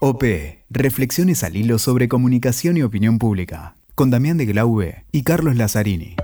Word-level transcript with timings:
OP, 0.00 0.22
Reflexiones 0.70 1.42
al 1.42 1.56
hilo 1.56 1.76
sobre 1.80 2.06
comunicación 2.06 2.76
y 2.76 2.84
opinión 2.84 3.18
pública, 3.18 3.74
con 3.96 4.10
Damián 4.10 4.38
de 4.38 4.46
Glaube 4.46 5.04
y 5.10 5.24
Carlos 5.24 5.56
Lazzarini. 5.56 6.14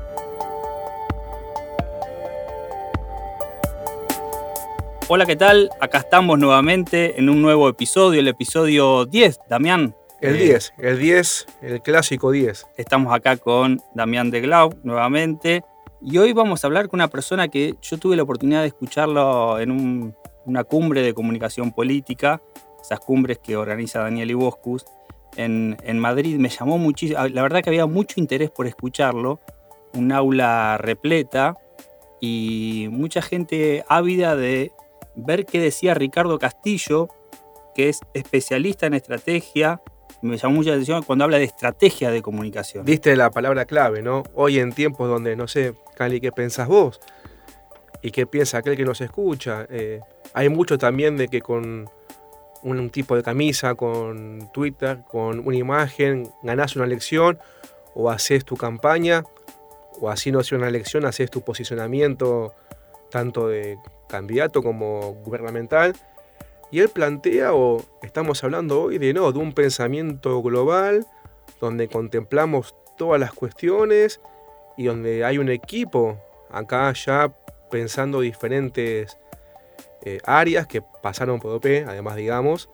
Hola, 5.08 5.26
¿qué 5.26 5.34
tal? 5.34 5.71
Acá 5.80 5.98
estamos 5.98 6.38
nuevamente 6.38 7.18
en 7.18 7.29
un 7.29 7.42
nuevo 7.42 7.68
episodio, 7.68 8.21
el 8.21 8.29
episodio 8.29 9.07
10. 9.07 9.41
Damián. 9.50 9.96
El 10.20 10.38
10, 10.38 10.75
el 10.79 11.00
10, 11.00 11.46
el 11.62 11.82
clásico 11.82 12.30
10. 12.30 12.66
Estamos 12.77 13.12
acá 13.12 13.36
con 13.38 13.82
Damián 13.93 14.30
de 14.30 14.41
Glau 14.41 14.72
nuevamente. 14.84 15.64
Y 16.00 16.18
hoy 16.18 16.32
vamos 16.32 16.62
a 16.62 16.68
hablar 16.68 16.88
con 16.88 16.98
una 16.98 17.09
persona 17.09 17.48
que 17.48 17.75
yo 17.82 17.98
tuve 17.98 18.14
la 18.14 18.22
oportunidad 18.22 18.61
de 18.61 18.68
escucharlo 18.68 19.59
en 19.59 20.14
una 20.46 20.62
cumbre 20.62 21.02
de 21.02 21.12
comunicación 21.12 21.72
política 21.72 22.41
esas 22.85 23.01
cumbres 23.01 23.39
que 23.39 23.57
organiza 23.57 24.00
Daniel 24.00 24.30
Iboscus 24.30 24.85
en, 25.36 25.77
en 25.82 25.99
Madrid. 25.99 26.36
Me 26.39 26.50
llamó 26.50 26.79
muchísimo, 26.79 27.27
la 27.29 27.43
verdad 27.43 27.63
que 27.63 27.71
había 27.71 27.86
mucho 27.86 28.21
interés 28.21 28.50
por 28.50 28.67
escucharlo, 28.67 29.41
un 29.95 30.13
aula 30.13 30.77
repleta 30.79 31.57
y 32.20 32.89
mucha 32.91 33.22
gente 33.22 33.84
ávida 33.89 34.36
de 34.36 34.72
ver 35.17 35.47
qué 35.47 35.61
decía 35.61 35.94
Ricardo 35.94 36.39
Castillo, 36.39 37.08
que 37.75 37.89
es 37.89 38.00
especialista 38.12 38.86
en 38.86 38.94
estrategia. 38.94 39.80
Me 40.22 40.36
llamó 40.36 40.56
mucha 40.56 40.70
atención 40.70 41.03
cuando 41.03 41.25
habla 41.25 41.39
de 41.39 41.44
estrategia 41.44 42.11
de 42.11 42.22
comunicación. 42.22 42.84
Diste 42.84 43.14
la 43.16 43.30
palabra 43.30 43.64
clave, 43.64 44.03
¿no? 44.03 44.22
Hoy 44.34 44.58
en 44.58 44.72
tiempos 44.72 45.08
donde, 45.08 45.36
no 45.36 45.48
sé, 45.48 45.75
Cali, 45.97 46.20
¿qué 46.20 46.33
pensás 46.33 46.69
vos? 46.69 47.00
¿Y 48.03 48.11
qué 48.11 48.27
piensa 48.27 48.58
aquel 48.58 48.77
que 48.77 48.84
nos 48.84 49.00
escucha? 49.00 49.66
Eh, 49.70 50.00
hay 50.34 50.48
mucho 50.48 50.78
también 50.78 51.16
de 51.16 51.28
que 51.28 51.41
con 51.41 51.89
un, 52.64 52.91
tipo 52.91 53.14
de 53.14 53.23
camisa, 53.23 53.75
con 53.75 54.50
Twitter, 54.53 55.00
con 55.09 55.47
una 55.47 55.56
imagen, 55.56 56.31
ganás 56.42 56.75
una 56.77 56.86
elección 56.86 57.38
o 57.94 58.11
haces 58.11 58.44
tu 58.44 58.56
campaña, 58.56 59.25
o 60.00 60.11
así 60.11 60.33
no 60.33 60.41
haces 60.41 60.52
una 60.52 60.69
elección, 60.69 61.05
haces 61.05 61.30
tu 61.30 61.42
posicionamiento 61.42 62.55
tanto 63.11 63.47
de 63.48 63.78
candidato 64.08 64.62
como 64.62 65.14
gubernamental. 65.25 65.94
Y 66.72 66.80
él 66.80 66.88
plantea, 66.88 67.55
o 67.55 67.84
estamos 68.03 68.42
hablando 68.42 68.83
hoy 68.83 68.98
de 68.98 69.12
no, 69.14 69.31
de 69.31 69.38
un 69.38 69.53
pensamiento 69.53 70.42
global, 70.42 71.06
donde 71.60 71.86
contemplamos 71.86 72.75
todas 72.97 73.20
las 73.20 73.33
cuestiones 73.33 74.20
y 74.77 74.86
donde 74.86 75.25
hay 75.25 75.38
un 75.38 75.50
equipo 75.50 76.19
acá 76.50 76.92
ya 76.92 77.33
pensando 77.70 78.20
diferentes 78.20 79.19
eh, 80.05 80.19
áreas 80.24 80.66
que 80.66 80.83
pasaron 80.83 81.41
por 81.41 81.52
OP, 81.52 81.66
además 81.86 82.16
digamos, 82.16 82.69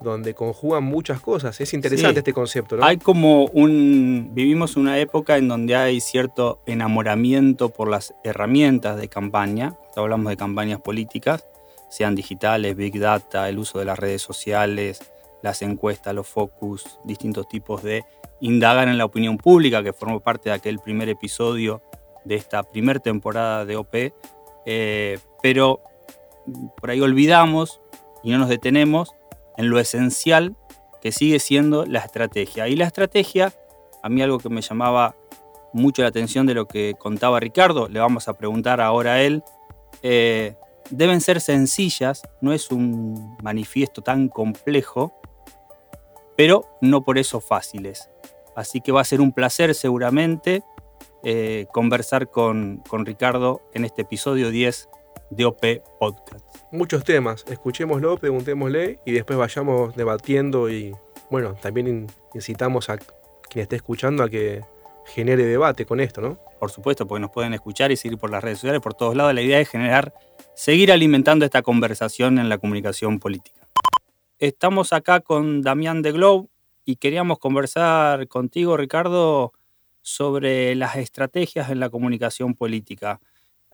donde 0.00 0.34
conjugan 0.34 0.82
muchas 0.84 1.20
cosas. 1.20 1.60
Es 1.60 1.74
interesante 1.74 2.20
este 2.20 2.32
concepto, 2.32 2.76
¿no? 2.76 2.84
Hay 2.84 2.96
como 2.96 3.44
un... 3.46 4.30
Vivimos 4.32 4.76
una 4.76 4.98
época 4.98 5.36
en 5.36 5.48
donde 5.48 5.76
hay 5.76 6.00
cierto 6.00 6.62
enamoramiento 6.66 7.68
por 7.68 7.88
las 7.88 8.14
herramientas 8.24 8.98
de 8.98 9.08
campaña, 9.08 9.76
hablamos 9.94 10.30
de 10.30 10.36
campañas 10.36 10.80
políticas, 10.80 11.46
sean 11.90 12.14
digitales, 12.14 12.76
big 12.76 12.98
data, 12.98 13.48
el 13.48 13.58
uso 13.58 13.78
de 13.78 13.84
las 13.84 13.98
redes 13.98 14.22
sociales, 14.22 15.12
las 15.42 15.60
encuestas, 15.62 16.14
los 16.14 16.26
focus, 16.26 16.98
distintos 17.04 17.48
tipos 17.48 17.82
de 17.82 18.04
indagar 18.40 18.88
en 18.88 18.96
la 18.96 19.04
opinión 19.04 19.36
pública, 19.36 19.82
que 19.82 19.92
formó 19.92 20.20
parte 20.20 20.48
de 20.48 20.54
aquel 20.54 20.78
primer 20.78 21.08
episodio 21.08 21.82
de 22.24 22.36
esta 22.36 22.62
primera 22.62 23.00
temporada 23.00 23.64
de 23.64 23.76
OP. 23.76 23.94
Eh, 24.66 25.18
pero 25.42 25.80
por 26.76 26.90
ahí 26.90 27.00
olvidamos 27.00 27.80
y 28.22 28.30
no 28.30 28.38
nos 28.38 28.48
detenemos 28.48 29.14
en 29.56 29.70
lo 29.70 29.78
esencial 29.78 30.56
que 31.00 31.12
sigue 31.12 31.38
siendo 31.38 31.86
la 31.86 32.00
estrategia. 32.00 32.68
Y 32.68 32.76
la 32.76 32.86
estrategia, 32.86 33.52
a 34.02 34.08
mí 34.08 34.22
algo 34.22 34.38
que 34.38 34.48
me 34.48 34.60
llamaba 34.60 35.16
mucho 35.72 36.02
la 36.02 36.08
atención 36.08 36.46
de 36.46 36.54
lo 36.54 36.66
que 36.66 36.94
contaba 36.98 37.40
Ricardo, 37.40 37.88
le 37.88 38.00
vamos 38.00 38.28
a 38.28 38.36
preguntar 38.36 38.80
ahora 38.80 39.14
a 39.14 39.22
él, 39.22 39.42
eh, 40.02 40.56
deben 40.90 41.20
ser 41.20 41.40
sencillas, 41.40 42.22
no 42.40 42.52
es 42.52 42.70
un 42.70 43.36
manifiesto 43.42 44.02
tan 44.02 44.28
complejo, 44.28 45.14
pero 46.36 46.64
no 46.80 47.02
por 47.02 47.18
eso 47.18 47.40
fáciles. 47.40 48.10
Así 48.56 48.80
que 48.80 48.92
va 48.92 49.00
a 49.00 49.04
ser 49.04 49.20
un 49.20 49.32
placer 49.32 49.74
seguramente 49.74 50.64
eh, 51.22 51.66
conversar 51.72 52.30
con, 52.30 52.82
con 52.88 53.06
Ricardo 53.06 53.62
en 53.74 53.84
este 53.84 54.02
episodio 54.02 54.50
10 54.50 54.88
de 55.30 55.44
OP 55.44 55.60
Podcast. 55.98 56.44
Muchos 56.72 57.04
temas, 57.04 57.44
escuchémoslo, 57.48 58.18
preguntémosle 58.18 59.00
y 59.06 59.12
después 59.12 59.38
vayamos 59.38 59.96
debatiendo 59.96 60.70
y 60.70 60.94
bueno, 61.30 61.54
también 61.54 62.08
incitamos 62.34 62.90
a 62.90 62.98
quien 62.98 63.62
esté 63.62 63.76
escuchando 63.76 64.22
a 64.22 64.28
que 64.28 64.62
genere 65.06 65.44
debate 65.44 65.86
con 65.86 66.00
esto, 66.00 66.20
¿no? 66.20 66.38
Por 66.58 66.70
supuesto, 66.70 67.06
porque 67.06 67.20
nos 67.20 67.30
pueden 67.30 67.54
escuchar 67.54 67.90
y 67.90 67.96
seguir 67.96 68.18
por 68.18 68.30
las 68.30 68.42
redes 68.42 68.58
sociales, 68.58 68.80
por 68.80 68.94
todos 68.94 69.16
lados. 69.16 69.34
La 69.34 69.42
idea 69.42 69.60
es 69.60 69.68
generar, 69.68 70.12
seguir 70.54 70.92
alimentando 70.92 71.44
esta 71.44 71.62
conversación 71.62 72.38
en 72.38 72.48
la 72.48 72.58
comunicación 72.58 73.18
política. 73.18 73.68
Estamos 74.38 74.92
acá 74.92 75.20
con 75.20 75.62
Damián 75.62 76.02
de 76.02 76.12
Globe 76.12 76.48
y 76.84 76.96
queríamos 76.96 77.38
conversar 77.38 78.26
contigo, 78.28 78.76
Ricardo, 78.76 79.52
sobre 80.02 80.74
las 80.74 80.96
estrategias 80.96 81.70
en 81.70 81.80
la 81.80 81.90
comunicación 81.90 82.54
política. 82.54 83.20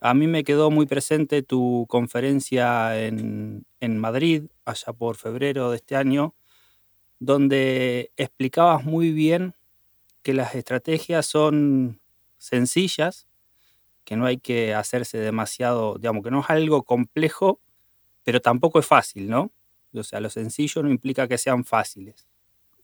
A 0.07 0.15
mí 0.15 0.29
me 0.29 0.45
quedó 0.45 0.71
muy 0.71 0.87
presente 0.87 1.43
tu 1.43 1.85
conferencia 1.89 2.97
en, 3.05 3.65
Madrid, 3.99 4.45
allá 4.65 4.93
por 4.93 5.17
febrero 5.17 5.73
de 5.73 5.79
este 5.79 5.97
año, 5.97 6.37
donde 7.19 8.13
explicabas 8.17 8.85
muy 8.85 9.11
bien 9.11 9.55
que 10.23 10.33
las 10.33 10.55
estrategias 10.55 11.27
son 11.27 12.01
sencillas, 12.39 13.27
que 14.05 14.17
no 14.17 14.27
hay 14.27 14.39
que 14.39 14.75
hacerse 14.75 15.19
demasiado, 15.19 15.97
digamos, 15.99 16.23
que 16.23 16.31
no 16.31 16.41
es 16.43 16.51
algo 16.51 16.85
complejo, 16.85 17.61
pero 18.23 18.41
tampoco 18.41 18.79
es 18.79 18.87
fácil, 18.87 19.29
¿no? 19.29 19.51
O 19.93 20.05
sea, 20.05 20.21
lo 20.21 20.31
sencillo 20.31 20.85
no 20.85 20.91
implica 20.91 21.29
que 21.29 21.39
sean 21.39 21.65
fáciles. 21.65 22.29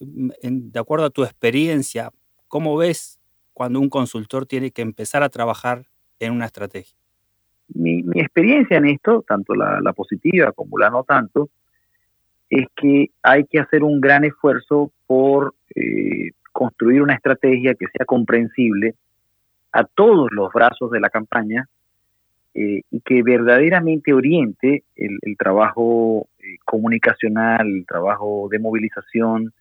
De 0.00 0.80
acuerdo 0.80 1.06
a 1.06 1.10
tu 1.10 1.24
experiencia, 1.24 2.12
¿cómo 2.48 2.76
ves 2.76 3.20
cuando 3.52 3.80
un 3.80 3.90
consultor 3.90 4.46
tiene 4.46 4.72
que 4.72 4.82
empezar 4.82 5.22
a 5.22 5.28
trabajar 5.30 5.88
en 6.18 6.32
una 6.32 6.46
estrategia? 6.46 7.01
Mi, 7.74 8.04
experiencia 8.14 8.76
en 8.76 8.86
esto, 8.86 9.24
tanto 9.26 9.54
la, 9.54 9.92
positiva 9.92 10.52
como 10.52 10.78
la 10.78 10.90
no 10.90 11.04
tanto, 11.04 11.50
es 12.50 12.66
que 12.76 13.10
hay 13.22 13.44
que 13.44 13.60
hacer 13.60 13.82
un 13.82 14.00
gran 14.00 14.24
esfuerzo 14.24 14.92
por 15.06 15.54
eh, 15.74 16.32
construir 16.52 17.02
una 17.02 17.14
estrategia 17.14 17.74
que 17.74 17.86
sea 17.86 18.04
comprensible 18.04 18.94
a 19.72 19.84
todos 19.84 20.30
los 20.32 20.52
brazos 20.52 20.90
de 20.90 21.00
la 21.00 21.08
campaña 21.08 21.66
eh, 22.54 22.82
y 22.90 23.00
que 23.00 23.22
verdaderamente 23.22 24.12
oriente 24.12 24.84
el, 24.96 25.18
trabajo 25.38 26.28
eh, 26.40 26.58
comunicacional, 26.64 27.66
el 27.66 27.86
trabajo 27.86 28.48
de 28.50 28.58
movilización 28.58 29.54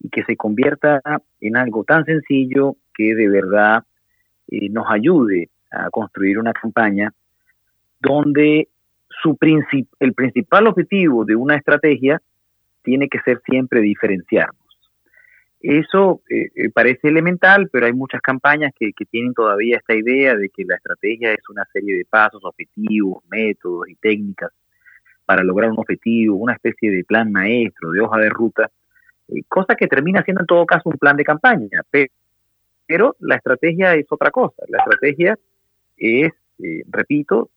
y 0.00 0.08
que 0.08 0.24
se 0.24 0.36
convierta 0.36 1.00
en 1.40 1.56
algo 1.56 1.84
tan 1.84 2.04
sencillo 2.04 2.74
que 2.92 3.14
de 3.14 3.28
verdad 3.28 3.84
nos 4.48 4.84
ayude 4.90 5.48
a 5.70 5.88
construir 5.88 6.38
una 6.38 6.52
campaña 6.52 7.14
donde 8.02 8.68
su 9.22 9.38
el 10.00 10.14
principal 10.14 10.66
objetivo 10.66 11.24
de 11.24 11.36
una 11.36 11.56
estrategia 11.56 12.20
tiene 12.82 13.08
que 13.08 13.20
ser 13.20 13.40
siempre 13.46 13.80
diferenciarnos. 13.80 14.58
Eso 15.60 16.22
eh, 16.28 16.48
eh, 16.56 16.70
parece 16.70 17.06
elemental, 17.08 17.68
pero 17.70 17.86
hay 17.86 17.92
muchas 17.92 18.20
campañas 18.20 18.72
que, 18.76 18.92
tienen 19.08 19.32
todavía 19.32 19.76
esta 19.76 19.94
idea 19.94 20.34
de 20.34 20.48
que 20.48 20.64
la 20.64 20.74
estrategia 20.74 21.32
es 21.32 21.48
una 21.48 21.64
serie 21.72 21.96
de 21.96 22.04
pasos, 22.04 22.44
objetivos, 22.44 23.22
métodos 23.30 23.88
y 23.88 23.94
técnicas 23.94 24.50
para 25.24 25.44
lograr 25.44 25.70
un 25.70 25.78
objetivo, 25.78 26.36
una 26.36 26.54
especie 26.54 26.90
de 26.90 27.04
plan 27.04 27.30
maestro, 27.30 27.92
de 27.92 28.00
hoja 28.00 28.18
de 28.18 28.28
ruta, 28.28 28.70
eh, 29.28 29.42
cosa 29.46 29.76
que 29.76 29.86
termina 29.86 30.24
siendo 30.24 30.40
en 30.40 30.46
todo 30.48 30.66
caso 30.66 30.88
un 30.88 30.98
plan 30.98 31.16
de 31.16 31.24
campaña. 31.24 31.82
Pero, 32.86 33.16
la 33.20 33.36
estrategia 33.36 33.94
es 33.94 34.06
otra 34.10 34.32
cosa. 34.32 34.64
La 34.68 34.78
estrategia 34.78 35.38
es, 35.96 36.32
repito, 36.90 37.50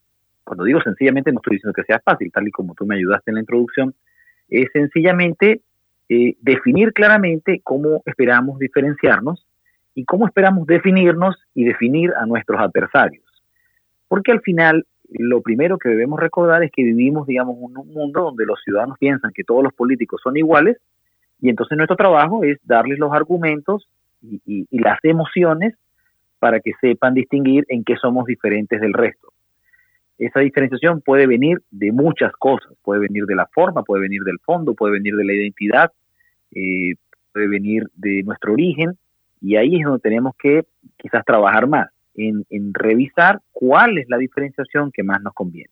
cuando 0.45 0.63
digo 0.63 0.79
sencillamente 0.81 1.31
no 1.31 1.39
estoy 1.39 1.57
diciendo 1.57 1.73
que 1.73 1.83
sea 1.83 1.99
fácil, 1.99 2.31
tal 2.31 2.47
y 2.47 2.51
como 2.51 2.73
tú 2.75 2.85
me 2.85 2.95
ayudaste 2.95 3.31
en 3.31 3.35
la 3.35 3.41
introducción, 3.41 3.93
es 4.47 4.67
sencillamente 4.71 5.61
eh, 6.07 6.35
definir 6.39 6.93
claramente 6.93 7.61
cómo 7.63 8.03
esperamos 8.05 8.59
diferenciarnos 8.59 9.45
y 9.95 10.05
cómo 10.05 10.27
esperamos 10.27 10.67
definirnos 10.67 11.35
y 11.53 11.63
definir 11.65 12.13
a 12.15 12.25
nuestros 12.25 12.61
adversarios. 12.61 13.25
Porque 14.07 14.31
al 14.31 14.41
final 14.41 14.85
lo 15.09 15.41
primero 15.41 15.77
que 15.79 15.89
debemos 15.89 16.19
recordar 16.19 16.63
es 16.63 16.71
que 16.71 16.83
vivimos, 16.83 17.25
digamos, 17.27 17.57
en 17.57 17.77
un 17.77 17.87
mundo 17.93 18.21
donde 18.21 18.45
los 18.45 18.61
ciudadanos 18.63 18.97
piensan 18.99 19.31
que 19.33 19.43
todos 19.43 19.63
los 19.63 19.73
políticos 19.73 20.21
son 20.23 20.37
iguales 20.37 20.77
y 21.41 21.49
entonces 21.49 21.75
nuestro 21.77 21.97
trabajo 21.97 22.43
es 22.43 22.59
darles 22.63 22.99
los 22.99 23.11
argumentos 23.11 23.87
y 24.21 24.65
las 24.71 24.97
emociones 25.03 25.75
para 26.39 26.59
que 26.59 26.71
sepan 26.81 27.13
distinguir 27.13 27.65
en 27.69 27.83
qué 27.83 27.95
somos 27.95 28.25
diferentes 28.25 28.79
del 28.81 28.93
resto. 28.93 29.34
Esa 30.17 30.39
diferenciación 30.39 31.01
puede 31.01 31.27
venir 31.27 31.61
de 31.71 31.91
muchas 31.91 32.31
cosas, 32.33 32.71
puede 32.83 33.01
venir 33.01 33.25
de 33.25 33.35
la 33.35 33.47
forma, 33.47 33.83
puede 33.83 34.03
venir 34.03 34.21
del 34.23 34.39
fondo, 34.39 34.73
puede 34.73 34.93
venir 34.93 35.15
de 35.15 35.25
la 35.25 35.33
identidad, 35.33 35.91
eh, 36.51 36.95
puede 37.33 37.47
venir 37.47 37.83
de 37.95 38.23
nuestro 38.23 38.53
origen, 38.53 38.97
y 39.41 39.57
ahí 39.57 39.75
es 39.75 39.83
donde 39.83 39.99
tenemos 39.99 40.33
que 40.41 40.63
quizás 40.97 41.25
trabajar 41.25 41.67
más, 41.67 41.89
en, 42.15 42.73
revisar 42.73 43.41
cuál 43.51 43.97
es 43.97 44.07
la 44.07 44.17
diferenciación 44.17 44.91
que 44.91 45.03
más 45.03 45.21
nos 45.21 45.33
conviene. 45.33 45.69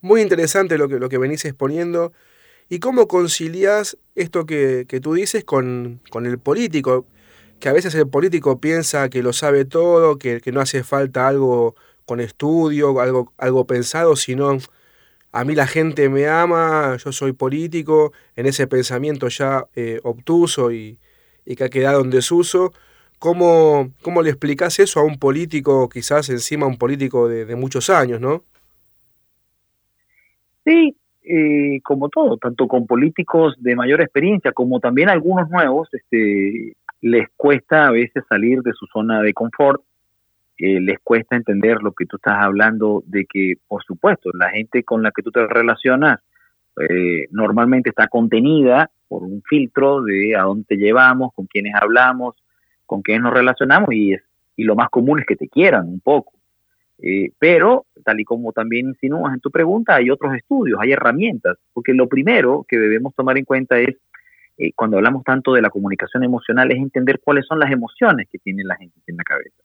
Muy 0.00 0.22
interesante 0.22 0.78
lo 0.78 0.88
que, 0.88 0.98
lo 0.98 1.08
que 1.08 1.18
venís 1.18 1.44
exponiendo. 1.44 2.12
¿Y 2.68 2.78
cómo 2.78 3.06
concilias 3.06 3.98
esto 4.14 4.46
que, 4.46 4.86
tú 5.02 5.14
dices 5.14 5.44
con, 5.44 6.00
con, 6.10 6.24
el 6.24 6.38
político? 6.38 7.06
Que 7.60 7.68
a 7.68 7.72
veces 7.72 7.94
el 7.94 8.08
político 8.08 8.58
piensa 8.58 9.10
que 9.10 9.22
lo 9.22 9.32
sabe 9.32 9.66
todo, 9.66 10.18
que, 10.18 10.40
que 10.40 10.50
no 10.50 10.60
hace 10.60 10.82
falta 10.82 11.28
algo 11.28 11.76
con 12.12 12.20
estudio, 12.20 13.00
algo, 13.00 13.32
algo 13.38 13.66
pensado, 13.66 14.16
sino 14.16 14.58
a 15.32 15.44
mí 15.46 15.54
la 15.54 15.66
gente 15.66 16.10
me 16.10 16.28
ama, 16.28 16.98
yo 17.02 17.10
soy 17.10 17.32
político, 17.32 18.12
en 18.36 18.44
ese 18.44 18.66
pensamiento 18.66 19.28
ya 19.28 19.64
eh, 19.74 19.98
obtuso 20.02 20.70
y, 20.72 20.98
que 21.56 21.64
ha 21.64 21.70
quedado 21.70 22.02
en 22.02 22.10
desuso. 22.10 22.70
¿Cómo, 23.18 23.92
¿Cómo 24.02 24.20
le 24.20 24.28
explicas 24.28 24.78
eso 24.78 25.00
a 25.00 25.04
un 25.04 25.18
político, 25.18 25.88
quizás 25.88 26.28
encima 26.28 26.66
un 26.66 26.76
político 26.76 27.28
de, 27.28 27.56
muchos 27.56 27.88
años, 27.88 28.20
no? 28.20 28.44
Sí, 30.66 30.94
como 31.82 32.10
todo, 32.10 32.36
tanto 32.36 32.68
con 32.68 32.86
políticos 32.86 33.54
de 33.58 33.74
mayor 33.74 34.02
experiencia 34.02 34.52
como 34.52 34.80
también 34.80 35.08
algunos 35.08 35.48
nuevos, 35.48 35.88
este, 35.92 36.76
les 37.00 37.26
cuesta 37.38 37.86
a 37.86 37.90
veces 37.90 38.22
salir 38.28 38.60
de 38.60 38.74
su 38.74 38.84
zona 38.92 39.22
de 39.22 39.32
confort 39.32 39.80
eh, 40.64 40.80
les 40.80 41.00
cuesta 41.02 41.34
entender 41.34 41.82
lo 41.82 41.90
que 41.90 42.06
tú 42.06 42.18
estás 42.18 42.36
hablando 42.38 43.02
de 43.06 43.26
que, 43.26 43.54
por 43.66 43.82
supuesto, 43.82 44.30
la 44.32 44.48
gente 44.50 44.84
con 44.84 45.02
la 45.02 45.10
que 45.10 45.20
tú 45.20 45.32
te 45.32 45.44
relacionas 45.44 46.20
eh, 46.88 47.26
normalmente 47.32 47.90
está 47.90 48.06
contenida 48.06 48.88
por 49.08 49.24
un 49.24 49.42
filtro 49.42 50.02
de 50.02 50.36
a 50.36 50.42
dónde 50.42 50.64
te 50.68 50.76
llevamos, 50.76 51.32
con 51.34 51.46
quiénes 51.46 51.74
hablamos, 51.74 52.36
con 52.86 53.02
quiénes 53.02 53.24
nos 53.24 53.34
relacionamos 53.34 53.92
y, 53.92 54.12
es, 54.12 54.22
y 54.54 54.62
lo 54.62 54.76
más 54.76 54.88
común 54.88 55.18
es 55.18 55.26
que 55.26 55.34
te 55.34 55.48
quieran 55.48 55.88
un 55.88 55.98
poco. 55.98 56.34
Eh, 56.98 57.32
pero, 57.40 57.86
tal 58.04 58.20
y 58.20 58.24
como 58.24 58.52
también 58.52 58.86
insinúas 58.86 59.34
en 59.34 59.40
tu 59.40 59.50
pregunta, 59.50 59.96
hay 59.96 60.10
otros 60.10 60.32
estudios, 60.36 60.78
hay 60.80 60.92
herramientas, 60.92 61.58
porque 61.72 61.92
lo 61.92 62.08
primero 62.08 62.64
que 62.68 62.78
debemos 62.78 63.16
tomar 63.16 63.36
en 63.36 63.44
cuenta 63.44 63.80
es, 63.80 63.96
cuando 64.76 64.98
hablamos 64.98 65.24
tanto 65.24 65.54
de 65.54 65.62
la 65.62 65.70
comunicación 65.70 66.22
emocional, 66.22 66.70
es 66.70 66.78
entender 66.78 67.18
cuáles 67.18 67.46
son 67.46 67.58
las 67.58 67.72
emociones 67.72 68.28
que 68.30 68.38
tiene 68.38 68.62
la 68.62 68.76
gente 68.76 69.00
en 69.08 69.16
la 69.16 69.24
cabeza. 69.24 69.56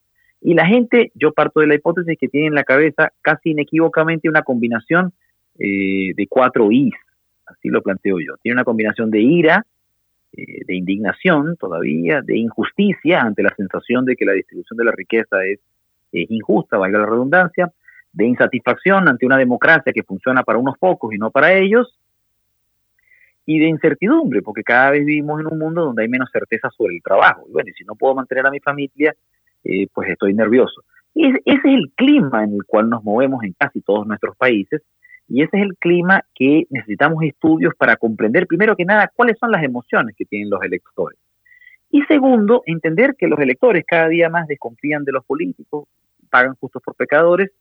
Y 0.41 0.53
la 0.53 0.65
gente, 0.65 1.11
yo 1.15 1.33
parto 1.33 1.59
de 1.59 1.67
la 1.67 1.75
hipótesis 1.75 2.17
que 2.19 2.27
tiene 2.27 2.47
en 2.47 2.55
la 2.55 2.63
cabeza 2.63 3.11
casi 3.21 3.51
inequívocamente 3.51 4.29
una 4.29 4.43
combinación 4.43 5.13
eh, 5.59 6.13
de 6.15 6.27
cuatro 6.29 6.71
Is, 6.71 6.93
así 7.45 7.69
lo 7.69 7.81
planteo 7.81 8.19
yo. 8.19 8.35
Tiene 8.41 8.55
una 8.55 8.63
combinación 8.63 9.09
de 9.09 9.21
ira, 9.21 9.65
eh, 10.33 10.61
de 10.65 10.75
indignación 10.75 11.55
todavía, 11.57 12.21
de 12.21 12.37
injusticia 12.37 13.21
ante 13.21 13.41
la 13.41 13.53
sensación 13.55 14.05
de 14.05 14.15
que 14.15 14.25
la 14.25 14.33
distribución 14.33 14.77
de 14.77 14.85
la 14.85 14.91
riqueza 14.91 15.43
es, 15.45 15.59
es 16.11 16.29
injusta, 16.29 16.77
valga 16.77 16.99
la 16.99 17.07
redundancia, 17.07 17.71
de 18.13 18.25
insatisfacción 18.25 19.07
ante 19.07 19.25
una 19.25 19.37
democracia 19.37 19.93
que 19.93 20.03
funciona 20.03 20.43
para 20.43 20.59
unos 20.59 20.77
pocos 20.77 21.13
y 21.13 21.17
no 21.17 21.31
para 21.31 21.53
ellos, 21.53 21.97
y 23.45 23.59
de 23.59 23.67
incertidumbre, 23.67 24.41
porque 24.41 24.61
cada 24.61 24.91
vez 24.91 25.05
vivimos 25.05 25.39
en 25.39 25.47
un 25.47 25.57
mundo 25.57 25.85
donde 25.85 26.03
hay 26.03 26.09
menos 26.09 26.29
certeza 26.31 26.69
sobre 26.69 26.95
el 26.95 27.01
trabajo. 27.01 27.45
Y 27.47 27.53
bueno, 27.53 27.69
y 27.69 27.73
si 27.73 27.85
no 27.85 27.95
puedo 27.95 28.13
mantener 28.13 28.45
a 28.45 28.51
mi 28.51 28.59
familia, 28.59 29.15
eh, 29.67 29.87
pues 29.93 30.09
estoy 30.09 30.33
nervioso. 30.33 30.83
Y 31.13 31.27
ese 31.27 31.41
es 31.45 31.59
el 31.65 31.91
clima 31.95 32.43
en 32.43 32.53
el 32.53 32.63
cual 32.65 32.89
nos 32.89 33.03
movemos 33.03 33.43
en 33.43 33.53
casi 33.53 33.81
todos 33.81 34.07
nuestros 34.07 34.35
países 34.37 34.81
y 35.27 35.41
ese 35.41 35.57
es 35.57 35.63
el 35.63 35.75
clima 35.77 36.23
que 36.33 36.65
necesitamos 36.69 37.21
estudios 37.23 37.73
para 37.77 37.97
comprender, 37.97 38.47
primero 38.47 38.75
que 38.75 38.85
nada, 38.85 39.11
cuáles 39.13 39.37
son 39.39 39.51
las 39.51 39.63
emociones 39.63 40.15
que 40.15 40.25
tienen 40.25 40.49
los 40.49 40.63
electores. 40.63 41.19
Y 41.89 42.01
segundo, 42.03 42.63
entender 42.65 43.15
que 43.17 43.27
los 43.27 43.39
electores 43.39 43.83
cada 43.85 44.07
día 44.07 44.29
más 44.29 44.47
desconfían 44.47 45.03
de 45.03 45.11
los 45.11 45.25
políticos, 45.25 45.87
pagan 46.29 46.55
justos 46.55 46.81
por 46.83 46.95
pecadores 46.95 47.51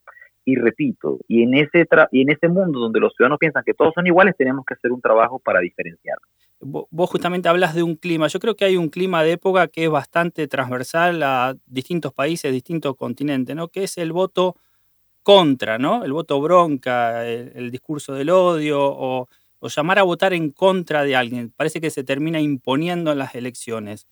y 0.45 0.55
repito, 0.57 1.19
y 1.27 1.43
en 1.43 1.55
ese 1.55 1.87
y 2.13 2.23
en 2.23 2.31
ese 2.31 2.49
mundo 2.49 2.79
donde 2.79 3.01
los 3.01 3.15
ciudadanos 3.15 3.39
piensan 3.39 3.65
que 3.65 3.75
todos 3.75 3.95
son 3.95 4.07
iguales, 4.07 4.37
tenemos 4.37 4.65
que 4.65 4.75
hacer 4.75 4.93
un 4.93 5.01
trabajo 5.01 5.41
para 5.41 5.59
diferenciarlos. 5.61 6.29
Vos 6.61 7.11
justamente 7.11 7.49
hablas 7.49 7.75
de 7.75 7.83
un 7.83 7.97
clima. 7.97 8.29
Yo 8.29 8.41
creo 8.41 8.57
que 8.57 8.65
hay 8.65 8.77
un 8.77 8.89
clima 8.89 9.23
de 9.23 9.33
época 9.33 9.69
que 9.69 9.85
es 9.85 9.91
bastante 9.91 10.49
transversal 10.49 11.23
a 11.23 11.55
distintos 11.67 12.13
países, 12.13 12.53
distintos 12.53 12.97
continentes, 12.97 13.55
¿no? 13.55 13.69
Que 13.69 13.85
es 13.85 13.99
el 13.99 14.13
voto 14.13 14.57
contra, 15.23 15.79
¿no? 15.79 16.05
El 16.05 16.13
voto 16.13 16.41
bronca, 16.41 17.27
el, 17.27 17.71
discurso 17.71 18.15
del 18.15 18.31
odio 18.31 18.81
o, 18.81 19.29
o, 19.59 19.69
llamar 19.69 19.99
a 19.99 20.03
votar 20.05 20.33
en 20.33 20.51
contra 20.51 21.05
de 21.05 21.17
alguien. 21.17 21.53
Parece 21.55 21.81
que 21.81 21.91
se 21.91 22.05
termina 22.05 22.41
imponiendo 22.41 23.13
en 23.13 23.19
las 23.19 23.35
elecciones. 23.35 24.07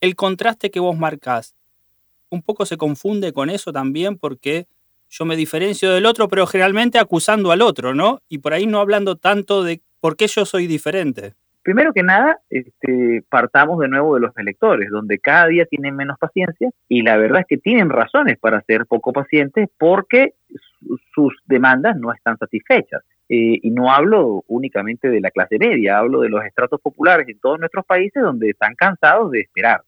El 0.00 0.16
contraste 0.16 0.70
que 0.70 0.80
vos 0.80 0.96
marcás, 0.96 1.54
un 2.30 2.42
poco 2.42 2.66
se 2.66 2.76
confunde 2.76 3.32
con 3.32 3.50
eso 3.50 3.72
también 3.72 4.18
porque 4.18 4.66
yo 5.10 5.24
me 5.24 5.36
diferencio 5.36 5.90
del 5.90 6.06
otro, 6.06 6.28
pero 6.28 6.46
generalmente 6.46 6.98
acusando 6.98 7.50
al 7.50 7.62
otro, 7.62 7.94
¿no? 7.94 8.22
Y 8.28 8.38
por 8.38 8.52
ahí 8.52 8.66
no 8.66 8.80
hablando 8.80 9.16
tanto 9.16 9.62
de 9.62 9.82
por 10.00 10.16
qué 10.16 10.26
yo 10.28 10.44
soy 10.44 10.66
diferente. 10.66 11.34
Primero 11.68 11.92
que 11.92 12.02
nada, 12.02 12.40
este, 12.48 13.22
partamos 13.28 13.78
de 13.78 13.88
nuevo 13.88 14.14
de 14.14 14.22
los 14.22 14.34
electores, 14.38 14.88
donde 14.88 15.18
cada 15.18 15.48
día 15.48 15.66
tienen 15.66 15.94
menos 15.94 16.18
paciencia 16.18 16.70
y 16.88 17.02
la 17.02 17.18
verdad 17.18 17.40
es 17.40 17.46
que 17.46 17.58
tienen 17.58 17.90
razones 17.90 18.38
para 18.38 18.62
ser 18.62 18.86
poco 18.86 19.12
pacientes 19.12 19.68
porque 19.76 20.32
sus 21.14 21.34
demandas 21.44 21.98
no 21.98 22.10
están 22.10 22.38
satisfechas. 22.38 23.02
Eh, 23.28 23.60
y 23.62 23.70
no 23.70 23.92
hablo 23.92 24.44
únicamente 24.46 25.10
de 25.10 25.20
la 25.20 25.30
clase 25.30 25.58
media, 25.58 25.98
hablo 25.98 26.22
de 26.22 26.30
los 26.30 26.42
estratos 26.42 26.80
populares 26.80 27.28
en 27.28 27.38
todos 27.38 27.58
nuestros 27.58 27.84
países 27.84 28.22
donde 28.22 28.48
están 28.48 28.74
cansados 28.74 29.30
de 29.30 29.40
esperar 29.40 29.82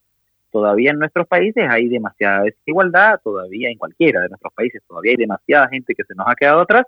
todavía 0.53 0.91
en 0.91 0.99
nuestros 0.99 1.27
países 1.29 1.65
hay 1.71 1.89
demasiada 1.89 2.43
desigualdad, 2.43 3.21
todavía 3.25 3.71
en 3.71 3.79
cualquiera 3.79 4.21
de 4.21 4.29
nuestros 4.29 4.53
países 4.53 4.83
todavía 4.87 5.13
hay 5.13 5.17
demasiada 5.17 5.69
gente 5.69 5.95
que 5.95 6.05
se 6.05 6.15
nos 6.15 6.27
ha 6.29 6.35
quedado 6.35 6.61
atrás 6.61 6.85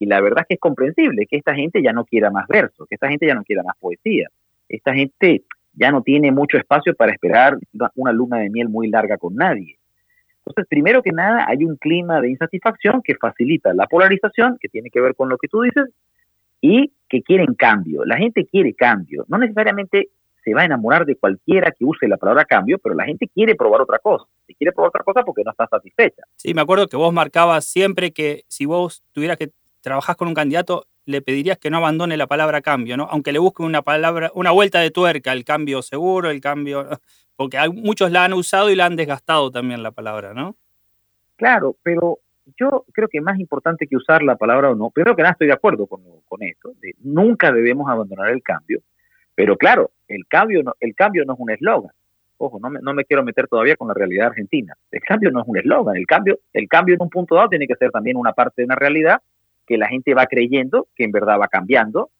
y 0.00 0.06
la 0.06 0.20
verdad 0.20 0.40
es 0.40 0.46
que 0.48 0.54
es 0.54 0.60
comprensible 0.60 1.26
que 1.26 1.36
esta 1.36 1.54
gente 1.54 1.82
ya 1.82 1.92
no 1.92 2.04
quiera 2.04 2.30
más 2.30 2.48
versos, 2.48 2.88
que 2.88 2.94
esta 2.94 3.08
gente 3.08 3.26
ya 3.26 3.34
no 3.34 3.44
quiera 3.44 3.62
más 3.62 3.76
poesía, 3.78 4.28
esta 4.68 4.94
gente 4.94 5.44
ya 5.74 5.92
no 5.92 6.02
tiene 6.02 6.32
mucho 6.32 6.56
espacio 6.56 6.94
para 6.94 7.12
esperar 7.12 7.58
una 7.94 8.10
luna 8.10 8.38
de 8.38 8.48
miel 8.48 8.70
muy 8.70 8.88
larga 8.88 9.18
con 9.18 9.36
nadie. 9.36 9.76
Entonces, 10.38 10.66
primero 10.68 11.02
que 11.02 11.12
nada, 11.12 11.44
hay 11.46 11.64
un 11.64 11.76
clima 11.76 12.20
de 12.22 12.30
insatisfacción 12.30 13.02
que 13.02 13.14
facilita 13.14 13.74
la 13.74 13.86
polarización, 13.86 14.56
que 14.58 14.68
tiene 14.68 14.88
que 14.90 15.00
ver 15.00 15.14
con 15.14 15.28
lo 15.28 15.36
que 15.36 15.48
tú 15.48 15.60
dices, 15.60 15.90
y 16.62 16.92
que 17.08 17.22
quieren 17.22 17.54
cambio. 17.54 18.04
La 18.06 18.16
gente 18.16 18.46
quiere 18.46 18.72
cambio, 18.72 19.26
no 19.28 19.36
necesariamente 19.36 20.08
se 20.42 20.54
va 20.54 20.62
a 20.62 20.64
enamorar 20.64 21.04
de 21.04 21.16
cualquiera 21.16 21.70
que 21.70 21.84
use 21.84 22.08
la 22.08 22.16
palabra 22.16 22.46
cambio, 22.46 22.78
pero 22.78 22.94
la 22.94 23.04
gente 23.04 23.28
quiere 23.28 23.54
probar 23.54 23.82
otra 23.82 23.98
cosa. 23.98 24.24
Si 24.46 24.54
quiere 24.54 24.72
probar 24.72 24.88
otra 24.88 25.04
cosa 25.04 25.22
porque 25.22 25.42
no 25.44 25.50
está 25.50 25.66
satisfecha. 25.66 26.22
Sí, 26.36 26.54
me 26.54 26.62
acuerdo 26.62 26.88
que 26.88 26.96
vos 26.96 27.12
marcabas 27.12 27.66
siempre 27.66 28.12
que 28.12 28.44
si 28.48 28.64
vos 28.64 29.02
tuvieras 29.12 29.36
que 29.36 29.50
trabajar 29.80 30.16
con 30.16 30.28
un 30.28 30.34
candidato, 30.34 30.86
le 31.06 31.22
pedirías 31.22 31.58
que 31.58 31.70
no 31.70 31.78
abandone 31.78 32.16
la 32.16 32.26
palabra 32.26 32.60
cambio, 32.60 32.96
¿no? 32.96 33.08
Aunque 33.10 33.32
le 33.32 33.38
busque 33.38 33.62
una 33.62 33.82
palabra, 33.82 34.30
una 34.34 34.50
vuelta 34.50 34.80
de 34.80 34.90
tuerca, 34.90 35.32
el 35.32 35.44
cambio 35.44 35.82
seguro, 35.82 36.30
el 36.30 36.40
cambio. 36.40 36.86
Porque 37.36 37.56
hay, 37.56 37.70
muchos 37.70 38.10
la 38.10 38.24
han 38.24 38.34
usado 38.34 38.70
y 38.70 38.76
la 38.76 38.86
han 38.86 38.96
desgastado 38.96 39.50
también 39.50 39.82
la 39.82 39.92
palabra, 39.92 40.34
¿no? 40.34 40.56
Claro, 41.36 41.76
pero 41.82 42.18
yo 42.58 42.84
creo 42.92 43.08
que 43.08 43.22
más 43.22 43.38
importante 43.38 43.86
que 43.86 43.96
usar 43.96 44.22
la 44.22 44.36
palabra 44.36 44.70
o 44.70 44.74
no, 44.74 44.90
primero 44.90 45.16
que 45.16 45.22
nada 45.22 45.32
estoy 45.32 45.46
de 45.46 45.54
acuerdo 45.54 45.86
con, 45.86 46.02
con 46.28 46.42
esto, 46.42 46.72
nunca 47.02 47.50
debemos 47.50 47.88
abandonar 47.88 48.28
el 48.30 48.42
cambio, 48.42 48.82
pero 49.34 49.56
claro, 49.56 49.90
el 50.06 50.26
cambio 50.26 50.62
no, 50.62 50.74
el 50.80 50.94
cambio 50.94 51.24
no 51.24 51.32
es 51.32 51.40
un 51.40 51.50
eslogan. 51.50 51.92
Ojo, 52.36 52.58
no 52.60 52.70
me, 52.70 52.80
no 52.80 52.92
me 52.92 53.04
quiero 53.04 53.22
meter 53.22 53.48
todavía 53.48 53.76
con 53.76 53.88
la 53.88 53.94
realidad 53.94 54.28
argentina. 54.28 54.74
El 54.90 55.00
cambio 55.00 55.30
no 55.30 55.40
es 55.42 55.48
un 55.48 55.58
eslogan. 55.58 55.96
El 55.96 56.06
cambio, 56.06 56.40
el 56.52 56.68
cambio 56.68 56.94
en 56.94 57.02
un 57.02 57.10
punto 57.10 57.34
dado 57.34 57.48
tiene 57.50 57.66
que 57.66 57.76
ser 57.76 57.90
también 57.90 58.16
una 58.16 58.32
parte 58.32 58.62
de 58.62 58.64
una 58.64 58.76
realidad 58.76 59.20
que 59.70 59.78
la 59.78 59.88
gente 59.88 60.14
va 60.14 60.26
creyendo 60.26 60.88
que 60.96 61.04
en 61.04 61.12
verdad 61.12 61.38
va 61.38 61.46
cambiando 61.46 62.10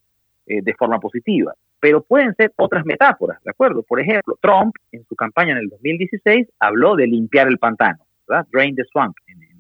eh, 0.47 0.63
de 0.63 0.75
forma 0.75 1.01
positiva. 1.01 1.53
Pero 1.81 2.03
pueden 2.03 2.35
ser 2.37 2.53
otras 2.57 2.85
metáforas, 2.87 3.43
¿de 3.43 3.51
acuerdo? 3.51 3.83
Por 3.83 4.01
ejemplo, 4.01 4.39
Trump 4.41 4.77
en 4.93 5.05
su 5.07 5.17
campaña 5.17 5.53
en 5.53 5.59
el 5.59 5.69
2016 5.69 6.47
habló 6.61 6.95
de 6.95 7.09
limpiar 7.09 7.49
el 7.49 7.59
pantano, 7.59 7.99
¿verdad? 8.29 8.47
Drain 8.53 8.77
the 8.77 8.85
swamp 8.85 9.17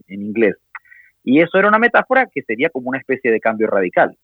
en 0.06 0.22
inglés. 0.22 0.56
Y 1.24 1.40
eso 1.40 1.58
era 1.58 1.68
una 1.68 1.78
metáfora 1.78 2.26
que 2.32 2.42
sería 2.42 2.70
como 2.70 2.90
una 2.90 2.98
especie 2.98 3.32
de 3.32 3.40
cambio 3.40 3.66
radical 3.66 4.16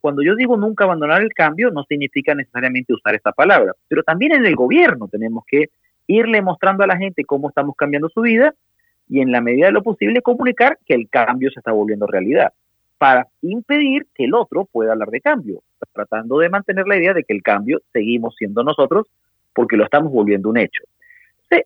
cuando 0.00 0.22
yo 0.22 0.34
digo 0.34 0.56
nunca 0.56 0.84
abandonar 0.84 1.22
el 1.22 1.32
cambio, 1.32 1.70
no 1.70 1.84
significa 1.84 2.34
necesariamente 2.34 2.92
usar 2.92 3.14
esta 3.14 3.32
palabra, 3.32 3.72
pero 3.88 4.02
también 4.02 4.32
en 4.32 4.46
el 4.46 4.54
gobierno 4.54 5.08
tenemos 5.08 5.44
que 5.46 5.66
irle 6.06 6.40
mostrando 6.40 6.84
a 6.84 6.86
la 6.86 6.96
gente 6.96 7.24
cómo 7.24 7.48
estamos 7.48 7.76
cambiando 7.76 8.08
su 8.08 8.22
vida 8.22 8.54
y 9.08 9.20
en 9.20 9.32
la 9.32 9.40
medida 9.40 9.66
de 9.66 9.72
lo 9.72 9.82
posible 9.82 10.22
comunicar 10.22 10.78
que 10.86 10.94
el 10.94 11.08
cambio 11.08 11.50
se 11.50 11.60
está 11.60 11.72
volviendo 11.72 12.06
realidad, 12.06 12.52
para 12.98 13.26
impedir 13.42 14.06
que 14.14 14.24
el 14.24 14.34
otro 14.34 14.64
pueda 14.64 14.92
hablar 14.92 15.08
de 15.10 15.20
cambio, 15.20 15.62
tratando 15.92 16.38
de 16.38 16.48
mantener 16.48 16.86
la 16.86 16.96
idea 16.96 17.14
de 17.14 17.24
que 17.24 17.34
el 17.34 17.42
cambio 17.42 17.80
seguimos 17.92 18.34
siendo 18.36 18.62
nosotros 18.62 19.06
porque 19.54 19.76
lo 19.76 19.84
estamos 19.84 20.12
volviendo 20.12 20.48
un 20.48 20.58
hecho. 20.58 20.82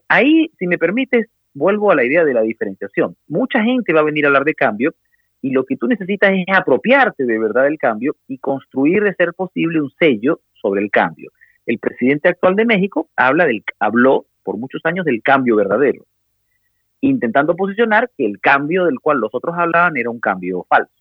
ahí, 0.09 0.51
si 0.59 0.67
me 0.67 0.79
permites, 0.79 1.29
vuelvo 1.55 1.91
a 1.91 1.95
la 1.95 2.05
idea 2.05 2.25
de 2.25 2.35
la 2.35 2.43
diferenciación. 2.43 3.17
Mucha 3.29 3.63
gente 3.63 3.93
va 3.93 4.01
a 4.01 4.05
venir 4.05 4.25
a 4.25 4.29
hablar 4.29 4.45
de 4.45 4.55
cambio, 4.55 4.95
y 5.43 5.51
lo 5.51 5.65
que 5.65 5.77
tú 5.77 5.87
necesitas 5.87 6.33
es 6.33 6.45
apropiarte 6.55 7.25
de 7.25 7.39
verdad 7.39 7.65
del 7.65 7.79
cambio 7.79 8.15
y 8.29 8.39
construir 8.39 9.03
de 9.03 9.15
ser 9.15 9.33
posible 9.35 9.81
un 9.81 9.91
sello 9.99 10.41
sobre 10.53 10.83
el 10.83 10.91
cambio. 10.91 11.31
el 11.67 11.79
presidente 11.79 12.29
actual 12.29 12.57
de 12.57 12.65
México 12.65 13.09
habla 13.15 13.47
del, 13.47 13.63
habló 13.79 14.27
por 14.43 14.57
muchos 14.57 14.81
años 14.85 15.05
del 15.05 15.23
cambio 15.23 15.57
verdadero, 15.57 16.05
intentando 17.01 17.55
posicionar 17.55 18.11
que 18.17 18.27
el 18.27 18.41
cambio 18.41 18.87
del 18.87 18.99
cual 18.99 19.19
los 19.19 19.33
otros 19.33 19.55
hablaban 19.57 19.97
era 19.97 20.11
un 20.11 20.21
cambio 20.21 20.67
falso. 20.69 21.00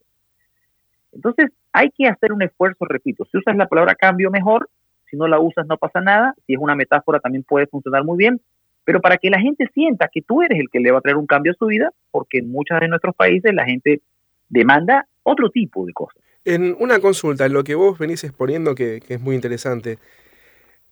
Entonces, 1.12 1.48
hay 1.74 1.90
que 1.92 2.08
hacer 2.08 2.34
un 2.34 2.42
esfuerzo, 2.42 2.86
repito, 2.86 3.26
si 3.32 3.38
usas 3.38 3.56
la 3.56 3.68
palabra 3.68 3.96
cambio 3.96 4.30
mejor, 4.30 4.70
si 5.10 5.18
no 5.18 5.28
la 5.28 5.40
usas 5.40 5.66
no 5.68 5.78
pasa 5.78 6.02
nada, 6.02 6.36
si 6.46 6.54
es 6.54 6.60
una 6.60 6.76
metáfora 6.76 7.20
también 7.20 7.44
puede 7.44 7.68
funcionar 7.68 8.04
muy 8.04 8.18
bien, 8.18 8.42
pero 8.86 9.02
para 9.02 9.18
que 9.18 9.30
la 9.30 9.40
gente 9.40 9.68
sienta 9.74 10.10
que 10.12 10.22
tú 10.22 10.42
eres 10.42 10.60
el 10.60 10.70
que 10.72 10.80
le 10.80 10.92
va 10.92 11.00
a 11.00 11.02
traer 11.02 11.18
un 11.18 11.28
cambio 11.28 11.52
a 11.52 11.56
su 11.56 11.68
vida, 11.68 11.92
porque 12.12 12.40
en 12.40 12.52
muchos 12.52 12.80
de 12.80 12.88
nuestros 12.88 13.16
países 13.16 13.54
la 13.54 13.66
gente 13.66 14.02
demanda 14.50 15.08
otro 15.24 15.50
tipo 15.50 15.86
de 15.86 15.94
cosas. 15.94 16.22
En 16.46 16.76
una 16.80 17.00
consulta, 17.00 17.48
lo 17.50 17.64
que 17.64 17.76
vos 17.76 18.00
venís 18.00 18.24
exponiendo, 18.24 18.76
que, 18.76 19.02
que 19.06 19.16
es 19.16 19.22
muy 19.22 19.36
interesante, 19.36 20.00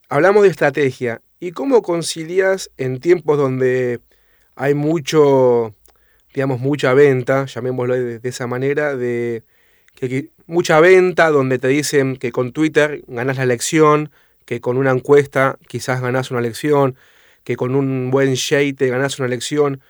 hablamos 0.09 0.43
de 0.43 0.49
estrategia. 0.49 1.21
¿Y 1.39 1.51
cómo 1.51 1.81
concilias 1.81 2.71
en 2.77 2.99
tiempos 2.99 3.37
donde 3.37 3.99
hay 4.57 4.73
mucho, 4.73 5.73
digamos, 6.33 6.59
mucha 6.59 6.93
venta, 6.93 7.45
llamémoslo 7.45 7.93
de, 7.93 8.19
esa 8.23 8.47
manera, 8.47 8.95
de 8.95 9.43
que, 9.97 10.29
mucha 10.45 10.79
venta 10.79 11.29
donde 11.29 11.59
te 11.59 11.67
dicen 11.67 12.15
que 12.15 12.31
con 12.31 12.53
Twitter 12.53 13.03
ganas 13.07 13.37
la 13.37 13.43
elección, 13.43 14.11
que 14.45 14.61
con 14.61 14.77
una 14.77 14.91
encuesta 14.91 15.57
quizás 15.67 16.01
ganas 16.01 16.31
una 16.31 16.39
elección, 16.39 16.95
que 17.43 17.55
con 17.57 17.75
un 17.75 18.11
buen 18.11 18.35
shade 18.35 18.73
te 18.73 18.87
ganas 18.87 19.19
una 19.19 19.27
elección, 19.27 19.81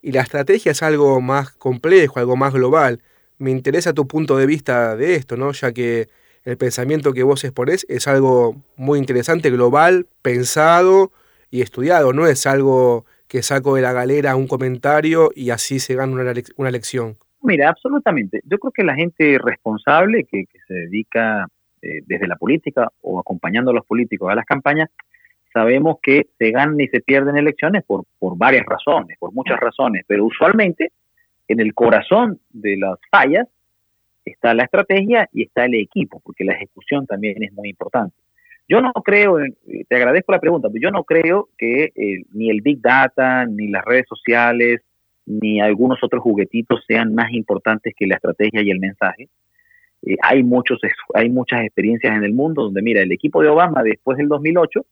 y 0.00 0.12
la 0.12 0.22
estrategia 0.22 0.72
es 0.72 0.82
algo 0.82 1.20
más 1.20 1.50
complejo, 1.52 2.20
algo 2.20 2.36
más 2.36 2.54
global. 2.54 3.02
Me 3.38 3.50
interesa 3.50 3.92
tu 3.92 4.06
punto 4.06 4.36
de 4.36 4.46
vista 4.46 4.96
de 4.96 5.16
esto, 5.16 5.36
¿no? 5.36 5.52
Ya 5.52 5.72
que 5.72 6.08
el 6.44 6.56
pensamiento 6.56 7.12
que 7.12 7.24
vos 7.24 7.42
exponés 7.44 7.84
es 7.88 8.06
algo 8.06 8.62
muy 8.76 8.98
interesante, 9.00 9.50
global, 9.50 10.06
pensado 10.22 11.12
y 11.50 11.62
estudiado, 11.62 12.12
no 12.12 12.26
es 12.26 12.46
algo 12.46 13.04
que 13.28 13.42
saco 13.42 13.74
de 13.74 13.82
la 13.82 13.92
galera 13.92 14.36
un 14.36 14.46
comentario 14.46 15.32
y 15.34 15.50
así 15.50 15.80
se 15.80 15.94
gana 15.96 16.12
una, 16.12 16.32
una 16.56 16.70
lección. 16.70 17.18
Mira, 17.46 17.68
absolutamente. 17.68 18.40
Yo 18.44 18.58
creo 18.58 18.72
que 18.72 18.82
la 18.82 18.96
gente 18.96 19.38
responsable 19.38 20.24
que, 20.24 20.46
se 20.66 20.74
dedica 20.74 21.46
eh, 21.80 22.00
desde 22.04 22.26
la 22.26 22.34
política 22.34 22.88
o 23.02 23.20
acompañando 23.20 23.70
a 23.70 23.74
los 23.74 23.86
políticos 23.86 24.28
a 24.28 24.34
las 24.34 24.44
campañas, 24.44 24.90
sabemos 25.52 25.98
que 26.02 26.26
se 26.38 26.50
ganan 26.50 26.80
y 26.80 26.88
se 26.88 27.00
pierden 27.00 27.36
elecciones 27.36 27.84
por, 27.84 28.02
por 28.18 28.36
varias 28.36 28.66
razones, 28.66 29.16
por 29.20 29.32
muchas 29.32 29.60
razones, 29.60 30.04
pero 30.08 30.24
usualmente 30.24 30.90
en 31.46 31.60
el 31.60 31.72
corazón 31.72 32.40
de 32.50 32.78
las 32.78 32.98
fallas 33.12 33.46
está 34.24 34.52
la 34.52 34.64
estrategia 34.64 35.28
y 35.32 35.44
está 35.44 35.66
el 35.66 35.74
equipo, 35.74 36.20
porque 36.24 36.44
la 36.44 36.54
ejecución 36.54 37.06
también 37.06 37.40
es 37.44 37.52
muy 37.52 37.68
importante. 37.68 38.16
Yo 38.68 38.80
no 38.80 38.92
creo, 38.92 39.38
te 39.88 39.94
agradezco 39.94 40.32
la 40.32 40.40
pregunta, 40.40 40.68
pero 40.68 40.82
yo 40.82 40.90
no 40.90 41.04
creo 41.04 41.48
que 41.56 41.92
eh, 41.94 42.24
ni 42.32 42.50
el 42.50 42.60
Big 42.60 42.80
Data, 42.80 43.46
ni 43.46 43.68
las 43.68 43.84
redes 43.84 44.06
sociales, 44.08 44.80
ni 45.26 45.60
algunos 45.60 45.98
otros 46.02 46.22
juguetitos 46.22 46.84
sean 46.86 47.14
más 47.14 47.32
importantes 47.32 47.94
que 47.96 48.06
la 48.06 48.14
estrategia 48.14 48.62
y 48.62 48.70
el 48.70 48.78
mensaje. 48.78 49.28
Eh, 50.02 50.16
hay, 50.22 50.42
muchos, 50.42 50.80
hay 51.14 51.28
muchas 51.28 51.62
experiencias 51.62 52.16
en 52.16 52.24
el 52.24 52.32
mundo 52.32 52.62
donde, 52.62 52.82
mira, 52.82 53.02
el 53.02 53.12
equipo 53.12 53.42
de 53.42 53.48
Obama 53.48 53.82
después 53.82 54.16
del 54.16 54.28
2008 54.28 54.86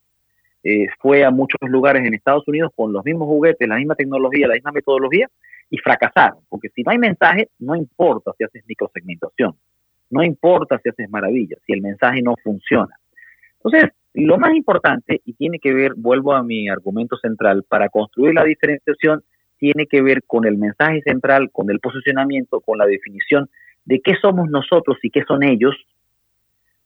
eh, 0.64 0.86
fue 0.98 1.24
a 1.24 1.30
muchos 1.30 1.60
lugares 1.62 2.04
en 2.04 2.14
Estados 2.14 2.46
Unidos 2.48 2.72
con 2.74 2.92
los 2.92 3.04
mismos 3.04 3.28
juguetes, 3.28 3.68
la 3.68 3.76
misma 3.76 3.94
tecnología, 3.94 4.48
la 4.48 4.54
misma 4.54 4.72
metodología, 4.72 5.28
y 5.70 5.78
fracasaron, 5.78 6.40
porque 6.48 6.68
si 6.70 6.82
no 6.82 6.90
hay 6.90 6.98
mensaje, 6.98 7.48
no 7.58 7.74
importa 7.74 8.32
si 8.36 8.44
haces 8.44 8.64
microsegmentación, 8.66 9.54
no 10.10 10.22
importa 10.22 10.78
si 10.82 10.88
haces 10.88 11.08
maravillas, 11.10 11.58
si 11.66 11.72
el 11.72 11.82
mensaje 11.82 12.22
no 12.22 12.34
funciona. 12.42 12.94
Entonces, 13.62 13.90
lo 14.14 14.38
más 14.38 14.54
importante, 14.54 15.20
y 15.24 15.32
tiene 15.34 15.58
que 15.58 15.72
ver, 15.72 15.94
vuelvo 15.96 16.32
a 16.32 16.42
mi 16.42 16.68
argumento 16.68 17.16
central, 17.16 17.64
para 17.68 17.88
construir 17.88 18.34
la 18.34 18.44
diferenciación, 18.44 19.22
tiene 19.64 19.86
que 19.86 20.02
ver 20.02 20.22
con 20.24 20.44
el 20.44 20.58
mensaje 20.58 21.00
central, 21.00 21.50
con 21.50 21.70
el 21.70 21.80
posicionamiento, 21.80 22.60
con 22.60 22.76
la 22.76 22.84
definición 22.84 23.48
de 23.86 23.98
qué 24.00 24.14
somos 24.20 24.50
nosotros 24.50 24.98
y 25.02 25.08
qué 25.08 25.22
son 25.26 25.42
ellos, 25.42 25.74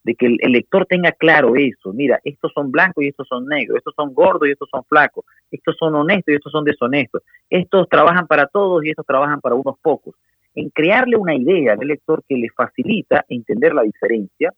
de 0.04 0.14
que 0.14 0.26
el, 0.26 0.52
lector 0.52 0.86
tenga 0.86 1.10
claro 1.10 1.56
eso. 1.56 1.92
Mira, 1.92 2.20
estos 2.22 2.52
son 2.52 2.70
blancos 2.70 3.02
y 3.02 3.08
estos 3.08 3.26
son 3.26 3.46
negros, 3.46 3.78
estos 3.78 3.94
son 3.96 4.14
gordos 4.14 4.48
y 4.48 4.52
estos 4.52 4.68
son 4.70 4.84
flacos, 4.84 5.24
estos 5.50 5.76
son 5.76 5.96
honestos 5.96 6.32
y 6.32 6.36
estos 6.36 6.52
son 6.52 6.64
deshonestos, 6.64 7.24
estos 7.50 7.88
trabajan 7.88 8.28
para 8.28 8.46
todos 8.46 8.84
y 8.84 8.90
estos 8.90 9.04
trabajan 9.04 9.40
para 9.40 9.56
unos 9.56 9.76
pocos. 9.82 10.14
En 10.54 10.70
crearle 10.70 11.16
una 11.16 11.34
idea 11.34 11.72
al 11.72 11.84
lector 11.84 12.22
que 12.28 12.36
le 12.36 12.48
facilita 12.50 13.24
entender 13.28 13.74
la 13.74 13.82
diferencia. 13.82 14.54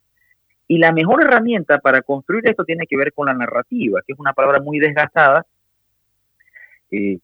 Y 0.69 0.77
la 0.77 0.93
mejor 0.93 1.23
herramienta 1.23 1.79
para 1.79 2.03
construir 2.03 2.47
esto 2.47 2.65
tiene 2.65 2.87
que 2.87 2.99
ver 2.99 3.15
con 3.15 3.27
la 3.27 3.35
narrativa, 3.35 4.03
que 4.07 4.12
es 4.12 4.19
una 4.19 4.35
palabra 4.35 4.61
muy 4.61 4.79
desgastada, 4.79 5.47
eh, 6.93 7.19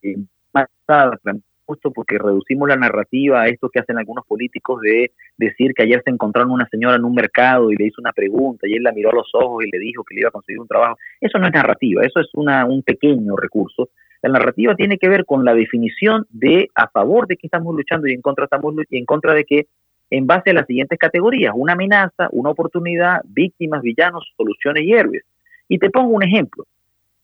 eh 0.63 1.41
justo 1.67 1.91
porque 1.91 2.17
reducimos 2.17 2.69
la 2.69 2.77
narrativa 2.77 3.43
a 3.43 3.49
esto 3.49 3.69
que 3.69 3.81
hacen 3.81 3.99
algunos 3.99 4.25
políticos 4.25 4.81
de 4.81 5.11
decir 5.37 5.75
que 5.75 5.83
ayer 5.83 6.01
se 6.05 6.11
encontraron 6.11 6.53
una 6.53 6.69
señora 6.69 6.97
en 6.97 7.05
un 7.05 7.15
mercado 7.15 7.73
y 7.73 7.77
le 7.77 7.87
hizo 7.87 8.01
una 8.01 8.13
pregunta 8.13 8.69
y 8.69 8.75
él 8.75 8.85
la 8.85 8.93
miró 8.93 9.11
a 9.11 9.17
los 9.17 9.29
ojos 9.35 9.65
y 9.65 9.71
le 9.71 9.79
dijo 9.79 10.05
que 10.05 10.15
le 10.15 10.21
iba 10.21 10.29
a 10.29 10.33
conseguir 10.33 10.61
un 10.61 10.69
trabajo. 10.69 10.97
Eso 11.21 11.39
no 11.39 11.47
es 11.47 11.53
narrativa, 11.53 12.05
eso 12.05 12.21
es 12.21 12.29
un 12.35 12.83
pequeño 12.83 13.37
recurso. 13.37 13.91
La 14.23 14.31
narrativa 14.31 14.75
tiene 14.75 14.97
que 14.97 15.09
ver 15.09 15.25
con 15.25 15.45
la 15.45 15.55
definición 15.55 16.27
de 16.31 16.71
a 16.75 16.89
favor 16.89 17.27
de 17.27 17.37
qué 17.37 17.49
estamos 17.49 17.75
luchando 17.75 18.07
y 18.07 18.13
en 18.13 18.23
contra, 18.23 18.45
estamos, 18.45 18.75
y 18.89 18.99
en 18.99 19.05
contra 19.05 19.35
de 19.35 19.45
qué, 19.45 19.67
en 20.11 20.27
base 20.27 20.51
a 20.51 20.55
las 20.55 20.67
siguientes 20.67 20.99
categorías, 20.99 21.53
una 21.55 21.73
amenaza, 21.73 22.29
una 22.31 22.51
oportunidad, 22.51 23.23
víctimas, 23.25 23.83
villanos, 23.83 24.33
soluciones 24.37 24.85
y 24.85 24.93
héroes. 24.93 25.25
Y 25.69 25.79
te 25.79 25.91
pongo 25.91 26.11
un 26.11 26.23
ejemplo 26.23 26.65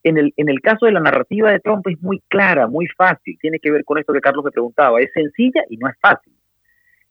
en 0.04 0.18
el, 0.18 0.32
en 0.36 0.48
el 0.48 0.60
caso 0.60 0.86
de 0.86 0.92
la 0.92 1.00
narrativa 1.00 1.50
de 1.50 1.60
Trump 1.60 1.86
es 1.88 2.00
muy 2.02 2.20
clara, 2.28 2.66
muy 2.66 2.86
fácil. 2.88 3.38
Tiene 3.40 3.58
que 3.58 3.70
ver 3.70 3.84
con 3.84 3.98
esto 3.98 4.12
que 4.12 4.20
Carlos 4.20 4.44
me 4.44 4.50
preguntaba. 4.50 5.00
Es 5.00 5.12
sencilla 5.12 5.62
y 5.68 5.76
no 5.76 5.88
es 5.88 5.96
fácil. 6.00 6.32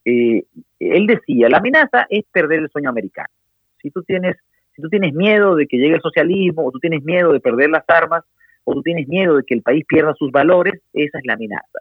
Eh, 0.03 0.43
él 0.79 1.07
decía, 1.07 1.47
la 1.49 1.57
amenaza 1.57 2.05
es 2.09 2.25
perder 2.31 2.59
el 2.59 2.69
sueño 2.69 2.89
americano. 2.89 3.29
Si 3.81 3.91
tú, 3.91 4.03
tienes, 4.03 4.35
si 4.75 4.81
tú 4.81 4.89
tienes 4.89 5.13
miedo 5.13 5.55
de 5.55 5.67
que 5.67 5.77
llegue 5.77 5.95
el 5.95 6.01
socialismo, 6.01 6.65
o 6.65 6.71
tú 6.71 6.79
tienes 6.79 7.03
miedo 7.03 7.31
de 7.31 7.39
perder 7.39 7.69
las 7.69 7.83
armas, 7.87 8.23
o 8.63 8.73
tú 8.73 8.81
tienes 8.81 9.07
miedo 9.07 9.37
de 9.37 9.43
que 9.43 9.55
el 9.55 9.61
país 9.61 9.85
pierda 9.87 10.13
sus 10.15 10.31
valores, 10.31 10.81
esa 10.93 11.17
es 11.17 11.25
la 11.25 11.33
amenaza. 11.33 11.79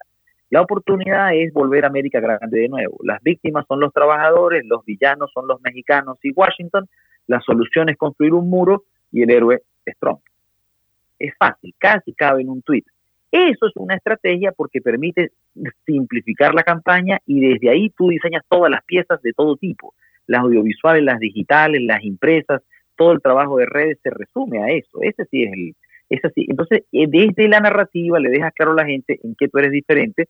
La 0.48 0.62
oportunidad 0.62 1.34
es 1.34 1.52
volver 1.52 1.84
a 1.84 1.88
América 1.88 2.20
grande 2.20 2.58
de 2.58 2.68
nuevo. 2.68 2.98
Las 3.02 3.22
víctimas 3.22 3.64
son 3.68 3.80
los 3.80 3.92
trabajadores, 3.92 4.64
los 4.64 4.84
villanos 4.84 5.30
son 5.32 5.46
los 5.46 5.60
mexicanos 5.60 6.18
y 6.22 6.32
Washington. 6.32 6.88
La 7.26 7.40
solución 7.40 7.88
es 7.88 7.96
construir 7.96 8.32
un 8.32 8.48
muro 8.50 8.84
y 9.12 9.22
el 9.22 9.30
héroe 9.30 9.62
es 9.84 9.96
Trump 9.98 10.20
es 11.20 11.34
fácil, 11.38 11.72
casi 11.78 12.12
cabe 12.14 12.42
en 12.42 12.48
un 12.48 12.62
tweet. 12.62 12.82
Eso 13.30 13.66
es 13.66 13.76
una 13.76 13.94
estrategia 13.94 14.50
porque 14.50 14.80
permite 14.80 15.30
simplificar 15.86 16.52
la 16.52 16.64
campaña 16.64 17.20
y 17.26 17.40
desde 17.40 17.70
ahí 17.70 17.90
tú 17.90 18.08
diseñas 18.08 18.42
todas 18.48 18.70
las 18.70 18.82
piezas 18.84 19.22
de 19.22 19.32
todo 19.32 19.56
tipo, 19.56 19.94
las 20.26 20.40
audiovisuales, 20.40 21.04
las 21.04 21.20
digitales, 21.20 21.82
las 21.82 22.02
impresas, 22.02 22.62
todo 22.96 23.12
el 23.12 23.22
trabajo 23.22 23.58
de 23.58 23.66
redes 23.66 23.98
se 24.02 24.10
resume 24.10 24.62
a 24.62 24.68
eso. 24.70 25.00
Ese 25.02 25.24
sí 25.26 25.44
es 25.44 25.52
el, 25.52 25.76
ese 26.08 26.28
sí. 26.34 26.46
Entonces, 26.48 26.82
eh, 26.90 27.06
desde 27.08 27.48
la 27.48 27.60
narrativa 27.60 28.18
le 28.18 28.30
dejas 28.30 28.52
claro 28.52 28.72
a 28.72 28.76
la 28.76 28.86
gente 28.86 29.20
en 29.22 29.36
qué 29.36 29.48
tú 29.48 29.58
eres 29.58 29.70
diferente, 29.70 30.28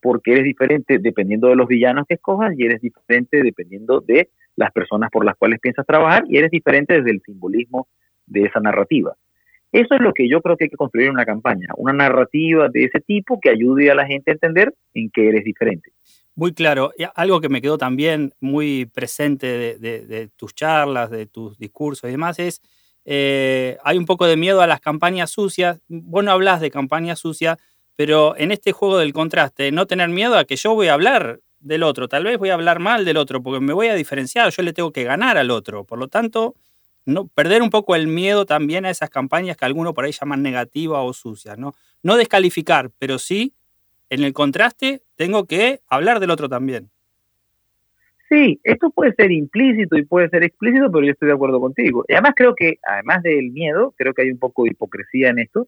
porque 0.00 0.32
eres 0.32 0.44
diferente 0.44 0.98
dependiendo 0.98 1.48
de 1.48 1.56
los 1.56 1.68
villanos 1.68 2.06
que 2.08 2.14
escojas 2.14 2.54
y 2.58 2.64
eres 2.64 2.80
diferente 2.80 3.42
dependiendo 3.42 4.00
de 4.00 4.30
las 4.56 4.72
personas 4.72 5.10
por 5.10 5.26
las 5.26 5.36
cuales 5.36 5.60
piensas 5.60 5.86
trabajar 5.86 6.24
y 6.26 6.38
eres 6.38 6.50
diferente 6.50 6.94
desde 6.94 7.10
el 7.10 7.20
simbolismo 7.20 7.86
de 8.26 8.44
esa 8.44 8.60
narrativa. 8.60 9.14
Eso 9.72 9.94
es 9.94 10.00
lo 10.00 10.12
que 10.12 10.28
yo 10.28 10.40
creo 10.42 10.56
que 10.56 10.64
hay 10.64 10.70
que 10.70 10.76
construir 10.76 11.06
en 11.06 11.14
una 11.14 11.24
campaña, 11.24 11.68
una 11.76 11.92
narrativa 11.92 12.68
de 12.68 12.84
ese 12.84 13.00
tipo 13.00 13.38
que 13.40 13.50
ayude 13.50 13.90
a 13.90 13.94
la 13.94 14.06
gente 14.06 14.30
a 14.30 14.34
entender 14.34 14.74
en 14.94 15.10
qué 15.10 15.28
eres 15.28 15.44
diferente. 15.44 15.92
Muy 16.34 16.52
claro. 16.52 16.92
Algo 17.14 17.40
que 17.40 17.48
me 17.48 17.60
quedó 17.60 17.78
también 17.78 18.32
muy 18.40 18.86
presente 18.86 19.78
de, 19.78 20.28
tus 20.36 20.54
charlas, 20.54 21.10
de 21.10 21.26
tus 21.26 21.58
discursos 21.58 22.08
y 22.08 22.12
demás 22.12 22.38
es, 22.38 22.62
eh, 23.04 23.76
hay 23.84 23.98
un 23.98 24.06
poco 24.06 24.26
de 24.26 24.36
miedo 24.36 24.60
a 24.60 24.66
las 24.66 24.80
campañas 24.80 25.30
sucias. 25.30 25.80
Vos 25.88 26.24
no 26.24 26.32
hablas 26.32 26.60
de 26.60 26.70
campañas 26.70 27.18
sucias, 27.18 27.58
pero 27.94 28.36
en 28.36 28.52
este 28.52 28.72
juego 28.72 28.98
del 28.98 29.12
contraste, 29.12 29.70
no 29.70 29.86
tener 29.86 30.08
miedo 30.08 30.38
a 30.38 30.44
que 30.44 30.56
yo 30.56 30.74
voy 30.74 30.88
a 30.88 30.94
hablar 30.94 31.40
del 31.58 31.82
otro, 31.82 32.08
tal 32.08 32.24
vez 32.24 32.38
voy 32.38 32.48
a 32.48 32.54
hablar 32.54 32.78
mal 32.78 33.04
del 33.04 33.18
otro, 33.18 33.42
porque 33.42 33.60
me 33.60 33.74
voy 33.74 33.88
a 33.88 33.94
diferenciar, 33.94 34.50
yo 34.50 34.62
le 34.62 34.72
tengo 34.72 34.92
que 34.92 35.04
ganar 35.04 35.36
al 35.36 35.50
otro. 35.50 35.84
Por 35.84 35.98
lo 35.98 36.08
tanto, 36.08 36.54
no, 37.10 37.28
perder 37.28 37.62
un 37.62 37.70
poco 37.70 37.94
el 37.94 38.06
miedo 38.06 38.46
también 38.46 38.84
a 38.84 38.90
esas 38.90 39.10
campañas 39.10 39.56
que 39.56 39.64
algunos 39.64 39.92
por 39.92 40.04
ahí 40.04 40.12
llaman 40.12 40.42
negativas 40.42 41.00
o 41.02 41.12
sucias, 41.12 41.58
¿no? 41.58 41.74
No 42.02 42.16
descalificar, 42.16 42.90
pero 42.98 43.18
sí, 43.18 43.54
en 44.08 44.24
el 44.24 44.32
contraste, 44.32 45.02
tengo 45.16 45.46
que 45.46 45.80
hablar 45.88 46.20
del 46.20 46.30
otro 46.30 46.48
también. 46.48 46.90
Sí, 48.28 48.60
esto 48.62 48.90
puede 48.90 49.12
ser 49.14 49.32
implícito 49.32 49.96
y 49.96 50.04
puede 50.04 50.28
ser 50.28 50.44
explícito, 50.44 50.90
pero 50.90 51.04
yo 51.04 51.12
estoy 51.12 51.28
de 51.28 51.34
acuerdo 51.34 51.60
contigo. 51.60 52.04
Y 52.06 52.12
además 52.12 52.34
creo 52.36 52.54
que, 52.54 52.78
además 52.82 53.22
del 53.24 53.50
miedo, 53.50 53.92
creo 53.96 54.14
que 54.14 54.22
hay 54.22 54.30
un 54.30 54.38
poco 54.38 54.62
de 54.62 54.70
hipocresía 54.70 55.30
en 55.30 55.40
esto, 55.40 55.66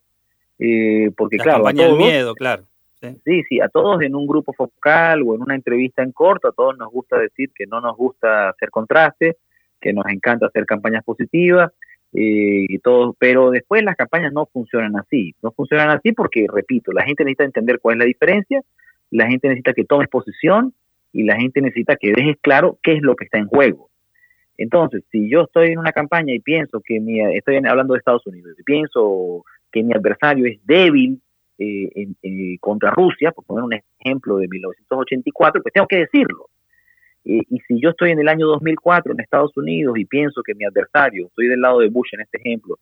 eh, 0.61 1.11
porque 1.16 1.38
La 1.38 1.42
claro... 1.42 1.64
campaña 1.64 1.88
del 1.88 1.96
miedo, 1.96 2.34
claro. 2.34 2.64
Sí. 3.00 3.08
sí, 3.25 3.42
sí, 3.49 3.61
a 3.61 3.68
todos 3.68 4.00
en 4.02 4.14
un 4.14 4.28
grupo 4.28 4.52
focal 4.52 5.22
o 5.22 5.34
en 5.34 5.42
una 5.42 5.56
entrevista 5.56 6.04
en 6.04 6.12
corto, 6.12 6.46
a 6.46 6.52
todos 6.52 6.78
nos 6.78 6.88
gusta 6.88 7.18
decir 7.18 7.50
que 7.52 7.66
no 7.66 7.80
nos 7.80 7.96
gusta 7.96 8.50
hacer 8.50 8.70
contraste, 8.70 9.38
que 9.82 9.92
nos 9.92 10.06
encanta 10.06 10.46
hacer 10.46 10.64
campañas 10.64 11.04
positivas, 11.04 11.72
eh, 12.14 12.66
y 12.68 12.78
todo, 12.80 13.16
pero 13.18 13.50
después 13.50 13.82
las 13.82 13.96
campañas 13.96 14.34
no 14.34 14.44
funcionan 14.44 14.98
así, 14.98 15.34
no 15.42 15.50
funcionan 15.52 15.88
así 15.88 16.12
porque, 16.12 16.46
repito, 16.52 16.92
la 16.92 17.04
gente 17.04 17.24
necesita 17.24 17.44
entender 17.44 17.78
cuál 17.80 17.94
es 17.94 17.98
la 18.00 18.04
diferencia, 18.04 18.60
la 19.10 19.28
gente 19.28 19.48
necesita 19.48 19.72
que 19.72 19.86
tomes 19.86 20.08
posición 20.08 20.74
y 21.10 21.22
la 21.22 21.36
gente 21.36 21.62
necesita 21.62 21.96
que 21.96 22.12
dejes 22.12 22.36
claro 22.42 22.78
qué 22.82 22.96
es 22.96 23.02
lo 23.02 23.16
que 23.16 23.24
está 23.24 23.38
en 23.38 23.46
juego. 23.46 23.88
Entonces, 24.58 25.02
si 25.10 25.30
yo 25.30 25.44
estoy 25.44 25.72
en 25.72 25.78
una 25.78 25.92
campaña 25.92 26.34
y 26.34 26.40
pienso 26.40 26.82
que 26.84 27.00
mi, 27.00 27.18
estoy 27.34 27.56
hablando 27.56 27.94
de 27.94 27.98
Estados 27.98 28.26
Unidos, 28.26 28.56
y 28.58 28.62
pienso 28.62 29.46
que 29.70 29.82
mi 29.82 29.94
adversario 29.94 30.44
es 30.44 30.58
débil 30.66 31.18
eh, 31.58 32.08
eh, 32.22 32.58
contra 32.60 32.90
Rusia, 32.90 33.32
por 33.32 33.46
poner 33.46 33.64
un 33.64 33.72
ejemplo 33.72 34.36
de 34.36 34.48
1984, 34.48 35.62
pues 35.62 35.72
tengo 35.72 35.86
que 35.86 36.00
decirlo. 36.00 36.50
Eh, 37.25 37.43
y 37.49 37.61
si 37.61 37.81
yo 37.81 37.91
estoy 37.91 38.11
en 38.11 38.21
el 38.21 38.29
año 38.29 38.47
2004 38.47 39.12
en 39.12 39.21
Estados 39.21 39.57
Unidos 39.57 39.97
y 39.99 40.05
pienso 40.05 40.43
que 40.43 40.55
mi 40.55 40.64
adversario, 40.64 41.26
estoy 41.26 41.49
del 41.49 41.61
lado 41.61 41.81
de 41.81 41.88
Bush 41.88 42.11
en 42.12 42.21
este 42.23 42.38
ejemplo, 42.38 42.79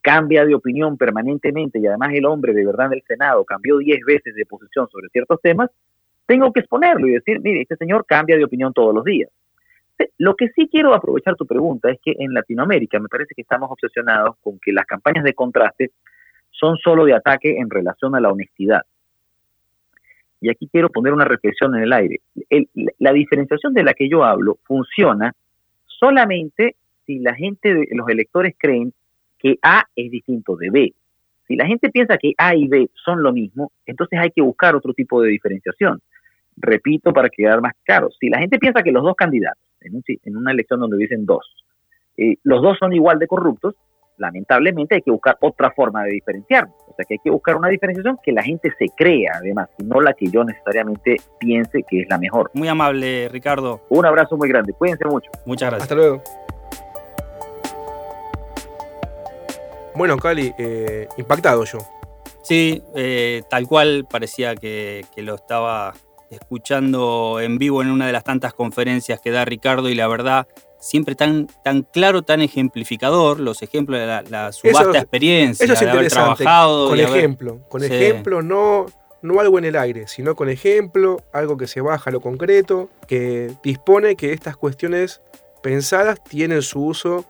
cambia 0.00 0.44
de 0.44 0.54
opinión 0.54 0.96
permanentemente 0.96 1.80
y 1.80 1.86
además 1.88 2.10
el 2.14 2.24
hombre 2.24 2.52
de 2.52 2.64
verdad 2.64 2.86
en 2.86 2.92
el 2.92 3.02
Senado 3.02 3.44
cambió 3.44 3.78
10 3.78 3.98
veces 4.06 4.34
de 4.36 4.46
posición 4.46 4.88
sobre 4.88 5.08
ciertos 5.08 5.40
temas, 5.42 5.70
tengo 6.26 6.52
que 6.52 6.60
exponerlo 6.60 7.06
y 7.08 7.12
decir, 7.12 7.40
mire, 7.40 7.62
este 7.62 7.76
señor 7.76 8.04
cambia 8.06 8.36
de 8.36 8.44
opinión 8.44 8.72
todos 8.72 8.94
los 8.94 9.04
días. 9.04 9.30
Lo 10.18 10.34
que 10.34 10.48
sí 10.50 10.68
quiero 10.70 10.92
aprovechar 10.94 11.36
tu 11.36 11.46
pregunta 11.46 11.90
es 11.90 11.98
que 12.02 12.14
en 12.18 12.34
Latinoamérica 12.34 12.98
me 12.98 13.08
parece 13.08 13.34
que 13.34 13.42
estamos 13.42 13.70
obsesionados 13.70 14.36
con 14.42 14.58
que 14.58 14.72
las 14.72 14.84
campañas 14.84 15.24
de 15.24 15.34
contraste 15.34 15.92
son 16.50 16.76
solo 16.76 17.04
de 17.04 17.14
ataque 17.14 17.56
en 17.58 17.70
relación 17.70 18.14
a 18.14 18.20
la 18.20 18.30
honestidad. 18.30 18.82
Y 20.46 20.48
aquí 20.48 20.68
quiero 20.70 20.90
poner 20.90 21.12
una 21.12 21.24
reflexión 21.24 21.74
en 21.74 21.82
el 21.82 21.92
aire. 21.92 22.20
la 23.00 23.12
diferenciación 23.12 23.74
de 23.74 23.82
la 23.82 23.94
que 23.94 24.08
yo 24.08 24.22
hablo 24.22 24.58
funciona 24.62 25.32
solamente 25.86 26.76
si 27.04 27.18
la 27.18 27.34
gente, 27.34 27.88
los 27.90 28.08
electores 28.08 28.54
creen 28.56 28.92
que 29.40 29.58
A 29.60 29.82
es 29.96 30.08
distinto 30.08 30.54
de 30.54 30.70
B. 30.70 30.94
Si 31.48 31.56
la 31.56 31.66
gente 31.66 31.90
piensa 31.90 32.16
que 32.16 32.32
A 32.38 32.54
y 32.54 32.68
B 32.68 32.88
son 32.94 33.24
lo 33.24 33.32
mismo, 33.32 33.72
entonces 33.86 34.20
hay 34.20 34.30
que 34.30 34.40
buscar 34.40 34.76
otro 34.76 34.94
tipo 34.94 35.20
de 35.20 35.30
diferenciación. 35.30 36.00
Repito 36.56 37.12
para 37.12 37.28
quedar 37.28 37.60
más 37.60 37.72
claro, 37.82 38.10
si 38.20 38.28
la 38.28 38.38
gente 38.38 38.60
piensa 38.60 38.84
que 38.84 38.92
los 38.92 39.02
dos 39.02 39.16
candidatos, 39.16 39.64
en, 39.80 40.36
una 40.36 40.52
elección 40.52 40.78
donde 40.78 40.96
dicen 40.96 41.26
dos, 41.26 41.44
eh, 42.16 42.36
los 42.44 42.62
dos 42.62 42.78
son 42.78 42.92
igual 42.92 43.18
de 43.18 43.26
corruptos, 43.26 43.74
lamentablemente 44.18 44.96
hay 44.96 45.02
que 45.02 45.10
buscar 45.10 45.36
otra 45.40 45.70
forma 45.72 46.04
de 46.04 46.12
diferenciarnos. 46.12 46.74
O 46.88 46.94
sea 46.94 47.04
que 47.06 47.14
hay 47.14 47.18
que 47.18 47.30
buscar 47.30 47.56
una 47.56 47.68
diferenciación 47.68 48.18
que 48.22 48.32
la 48.32 48.42
gente 48.42 48.72
se 48.78 48.86
crea, 48.96 49.32
además, 49.36 49.68
y 49.78 49.84
no 49.84 50.00
la 50.00 50.14
que 50.14 50.28
yo 50.30 50.44
necesariamente 50.44 51.16
piense 51.38 51.82
que 51.82 52.02
es 52.02 52.08
la 52.08 52.18
mejor. 52.18 52.50
Muy 52.54 52.68
amable, 52.68 53.28
Ricardo. 53.28 53.82
Un 53.88 54.06
abrazo 54.06 54.36
muy 54.36 54.48
grande. 54.48 54.72
Cuídense 54.72 55.04
mucho. 55.04 55.30
Muchas 55.44 55.70
gracias. 55.70 55.82
Hasta 55.82 55.94
luego. 55.94 56.22
Bueno, 59.94 60.16
Cali, 60.18 60.52
eh, 60.58 61.08
impactado 61.16 61.64
yo. 61.64 61.78
Sí, 62.42 62.82
eh, 62.94 63.42
tal 63.48 63.66
cual 63.66 64.06
parecía 64.08 64.54
que, 64.54 65.04
que 65.14 65.22
lo 65.22 65.34
estaba 65.34 65.94
escuchando 66.30 67.40
en 67.40 67.58
vivo 67.58 67.82
en 67.82 67.90
una 67.90 68.06
de 68.06 68.12
las 68.12 68.24
tantas 68.24 68.52
conferencias 68.52 69.20
que 69.20 69.30
da 69.30 69.44
Ricardo 69.44 69.88
y 69.88 69.94
la 69.94 70.08
verdad 70.08 70.46
siempre 70.78 71.14
tan, 71.14 71.48
tan 71.64 71.82
claro, 71.82 72.22
tan 72.22 72.40
ejemplificador, 72.40 73.40
los 73.40 73.62
ejemplos 73.62 74.00
de 74.00 74.30
la, 74.30 74.52
su 74.52 74.68
vasta 74.72 74.98
experiencia, 74.98 75.64
eso 75.64 75.74
es 75.74 75.80
de 75.80 75.90
haber 75.90 76.08
trabajado. 76.08 76.88
Con 76.88 77.00
ejemplo, 77.00 77.60
con 77.68 77.84
ejemplo, 77.84 78.42
no, 78.42 78.86
no 79.22 79.40
algo 79.40 79.58
en 79.58 79.64
el 79.64 79.76
aire, 79.76 80.06
sino 80.06 80.34
con 80.34 80.48
ejemplo, 80.48 81.18
algo 81.32 81.56
que 81.56 81.66
se 81.66 81.80
baja 81.80 82.10
a 82.10 82.12
lo 82.12 82.20
concreto, 82.20 82.90
que 83.06 83.52
dispone 83.62 84.16
que 84.16 84.32
estas 84.32 84.56
cuestiones 84.56 85.22
pensadas 85.62 86.22
tienen 86.22 86.62
su 86.62 86.84
uso 86.84 87.24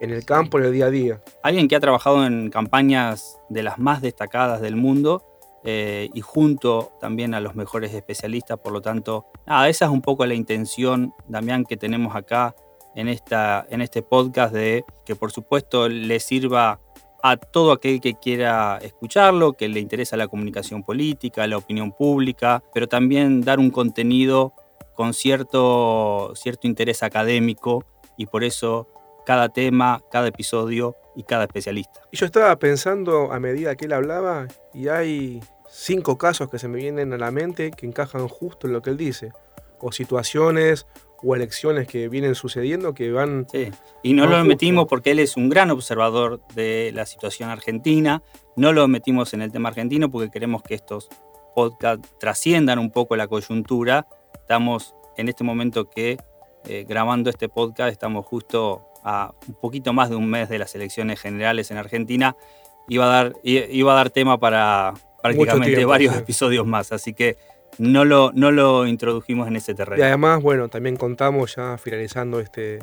en 0.00 0.10
el 0.10 0.24
campo, 0.24 0.58
en 0.58 0.64
el 0.64 0.72
día 0.72 0.86
a 0.86 0.90
día. 0.90 1.20
Alguien 1.42 1.68
que 1.68 1.76
ha 1.76 1.80
trabajado 1.80 2.24
en 2.24 2.50
campañas 2.50 3.38
de 3.48 3.62
las 3.62 3.78
más 3.78 4.00
destacadas 4.00 4.60
del 4.60 4.76
mundo 4.76 5.24
eh, 5.62 6.08
y 6.14 6.20
junto 6.22 6.92
también 7.00 7.34
a 7.34 7.40
los 7.40 7.54
mejores 7.54 7.92
especialistas, 7.92 8.58
por 8.58 8.72
lo 8.72 8.80
tanto, 8.80 9.26
esa 9.46 9.84
es 9.84 9.90
un 9.90 10.00
poco 10.00 10.24
la 10.24 10.34
intención, 10.34 11.12
Damián, 11.28 11.64
que 11.64 11.76
tenemos 11.76 12.16
acá 12.16 12.54
en, 12.94 13.08
esta, 13.08 13.66
en 13.70 13.80
este 13.80 14.02
podcast 14.02 14.54
de 14.54 14.84
que 15.04 15.16
por 15.16 15.32
supuesto 15.32 15.88
le 15.88 16.20
sirva 16.20 16.80
a 17.22 17.36
todo 17.36 17.72
aquel 17.72 18.00
que 18.00 18.14
quiera 18.14 18.78
escucharlo, 18.80 19.52
que 19.52 19.68
le 19.68 19.80
interesa 19.80 20.16
la 20.16 20.28
comunicación 20.28 20.82
política, 20.82 21.46
la 21.46 21.58
opinión 21.58 21.92
pública, 21.92 22.62
pero 22.72 22.88
también 22.88 23.42
dar 23.42 23.58
un 23.58 23.70
contenido 23.70 24.54
con 24.94 25.14
cierto, 25.14 26.32
cierto 26.34 26.66
interés 26.66 27.02
académico 27.02 27.84
y 28.16 28.26
por 28.26 28.44
eso 28.44 28.88
cada 29.24 29.48
tema, 29.48 30.02
cada 30.10 30.28
episodio 30.28 30.96
y 31.14 31.22
cada 31.24 31.44
especialista. 31.44 32.02
Y 32.10 32.16
yo 32.16 32.26
estaba 32.26 32.56
pensando 32.58 33.32
a 33.32 33.38
medida 33.38 33.76
que 33.76 33.86
él 33.86 33.92
hablaba 33.92 34.46
y 34.72 34.88
hay 34.88 35.40
cinco 35.68 36.18
casos 36.18 36.50
que 36.50 36.58
se 36.58 36.68
me 36.68 36.78
vienen 36.78 37.12
a 37.12 37.18
la 37.18 37.30
mente 37.30 37.70
que 37.70 37.86
encajan 37.86 38.28
justo 38.28 38.66
en 38.66 38.72
lo 38.72 38.82
que 38.82 38.90
él 38.90 38.96
dice, 38.96 39.32
o 39.78 39.92
situaciones 39.92 40.86
o 41.22 41.36
elecciones 41.36 41.86
que 41.86 42.08
vienen 42.08 42.34
sucediendo 42.34 42.94
que 42.94 43.12
van... 43.12 43.46
Sí. 43.50 43.70
Y 44.02 44.14
no 44.14 44.26
lo 44.26 44.42
metimos 44.44 44.86
porque 44.86 45.10
él 45.10 45.18
es 45.18 45.36
un 45.36 45.48
gran 45.48 45.70
observador 45.70 46.40
de 46.54 46.92
la 46.94 47.06
situación 47.06 47.50
argentina, 47.50 48.22
no 48.56 48.72
lo 48.72 48.88
metimos 48.88 49.34
en 49.34 49.42
el 49.42 49.52
tema 49.52 49.68
argentino 49.68 50.10
porque 50.10 50.30
queremos 50.30 50.62
que 50.62 50.74
estos 50.74 51.08
podcasts 51.54 52.08
trasciendan 52.18 52.78
un 52.78 52.90
poco 52.90 53.16
la 53.16 53.26
coyuntura. 53.28 54.06
Estamos 54.34 54.94
en 55.16 55.28
este 55.28 55.44
momento 55.44 55.90
que 55.90 56.18
eh, 56.66 56.84
grabando 56.88 57.30
este 57.30 57.48
podcast, 57.48 57.92
estamos 57.92 58.26
justo 58.26 58.86
a 59.02 59.34
un 59.48 59.54
poquito 59.54 59.92
más 59.92 60.10
de 60.10 60.16
un 60.16 60.28
mes 60.28 60.48
de 60.48 60.58
las 60.58 60.74
elecciones 60.74 61.20
generales 61.20 61.70
en 61.70 61.78
Argentina. 61.78 62.36
Iba 62.88 63.06
a 63.06 63.08
dar, 63.08 63.32
iba 63.42 63.92
a 63.92 63.94
dar 63.94 64.10
tema 64.10 64.38
para 64.38 64.94
prácticamente 65.22 65.84
varios 65.84 66.16
episodios 66.16 66.66
más, 66.66 66.92
así 66.92 67.14
que 67.14 67.36
no 67.80 68.04
lo, 68.04 68.30
no 68.34 68.50
lo 68.50 68.86
introdujimos 68.86 69.48
en 69.48 69.56
ese 69.56 69.74
terreno. 69.74 70.02
Y 70.02 70.04
además, 70.04 70.42
bueno, 70.42 70.68
también 70.68 70.96
contamos 70.96 71.56
ya 71.56 71.78
finalizando 71.78 72.38
este, 72.38 72.78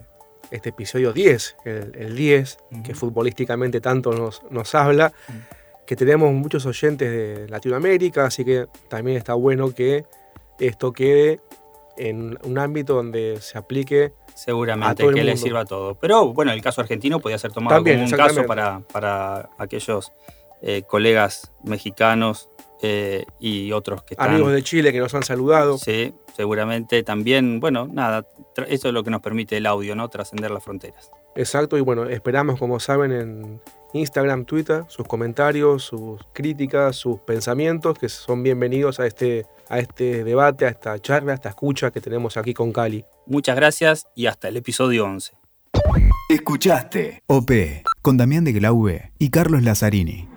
este 0.49 0.69
episodio 0.69 1.13
10, 1.13 1.57
el, 1.65 2.15
10, 2.15 2.57
que 2.83 2.95
futbolísticamente 2.95 3.79
tanto 3.79 4.12
nos, 4.12 4.41
nos 4.49 4.73
habla, 4.73 5.13
que 5.86 5.95
tenemos 5.95 6.33
muchos 6.33 6.65
oyentes 6.65 7.12
de 7.12 7.47
Latinoamérica, 7.47 8.25
así 8.25 8.43
que 8.43 8.65
también 8.89 9.17
está 9.17 9.36
bueno 9.36 9.71
que 9.71 10.05
esto 10.60 10.91
quede 10.91 11.41
en 11.95 12.39
un 12.43 12.57
ámbito 12.57 12.95
donde 12.95 13.38
se 13.39 13.60
aplique. 13.60 14.13
Seguramente 14.33 15.07
que 15.13 15.23
le 15.23 15.38
sirva 15.38 15.60
a 15.60 15.65
todo. 15.65 15.93
Pero 15.93 16.33
bueno, 16.33 16.51
el 16.51 16.62
caso 16.63 16.81
argentino 16.81 17.19
podía 17.19 17.38
ser 17.38 17.51
tomado 17.51 17.83
como 17.83 18.03
un 18.03 18.10
caso 18.10 18.47
para, 18.47 18.79
para 18.91 19.51
aquellos 19.60 20.12
eh, 20.63 20.81
colegas 20.88 21.51
mexicanos 21.63 22.49
eh, 22.81 23.25
y 23.39 23.71
otros 23.71 24.03
que 24.03 24.13
están... 24.13 24.29
Amigos 24.29 24.53
de 24.53 24.63
Chile 24.63 24.91
que 24.91 24.99
nos 24.99 25.13
han 25.13 25.23
saludado. 25.23 25.77
Sí, 25.77 26.13
seguramente 26.35 27.03
también, 27.03 27.59
bueno, 27.59 27.87
nada, 27.91 28.25
eso 28.67 28.87
es 28.87 28.93
lo 28.93 29.03
que 29.03 29.09
nos 29.09 29.21
permite 29.21 29.57
el 29.57 29.65
audio, 29.65 29.95
¿no? 29.95 30.09
Trascender 30.09 30.51
las 30.51 30.63
fronteras. 30.63 31.11
Exacto, 31.35 31.77
y 31.77 31.81
bueno, 31.81 32.05
esperamos, 32.05 32.59
como 32.59 32.79
saben, 32.79 33.11
en 33.11 33.61
Instagram, 33.93 34.45
Twitter, 34.45 34.83
sus 34.87 35.07
comentarios, 35.07 35.83
sus 35.83 36.19
críticas, 36.33 36.95
sus 36.95 37.19
pensamientos, 37.19 37.97
que 37.97 38.09
son 38.09 38.43
bienvenidos 38.43 38.99
a 38.99 39.07
este, 39.07 39.45
a 39.69 39.79
este 39.79 40.23
debate, 40.23 40.65
a 40.65 40.69
esta 40.69 40.99
charla, 40.99 41.33
a 41.33 41.35
esta 41.35 41.49
escucha 41.49 41.91
que 41.91 42.01
tenemos 42.01 42.37
aquí 42.37 42.53
con 42.53 42.71
Cali. 42.71 43.05
Muchas 43.25 43.55
gracias 43.55 44.07
y 44.15 44.25
hasta 44.25 44.47
el 44.47 44.57
episodio 44.57 45.05
11. 45.05 45.33
Escuchaste 46.29 47.23
OP 47.27 47.51
con 48.01 48.17
Damián 48.17 48.43
de 48.43 48.53
Glaube 48.53 49.11
y 49.17 49.29
Carlos 49.29 49.63
Lazzarini. 49.63 50.37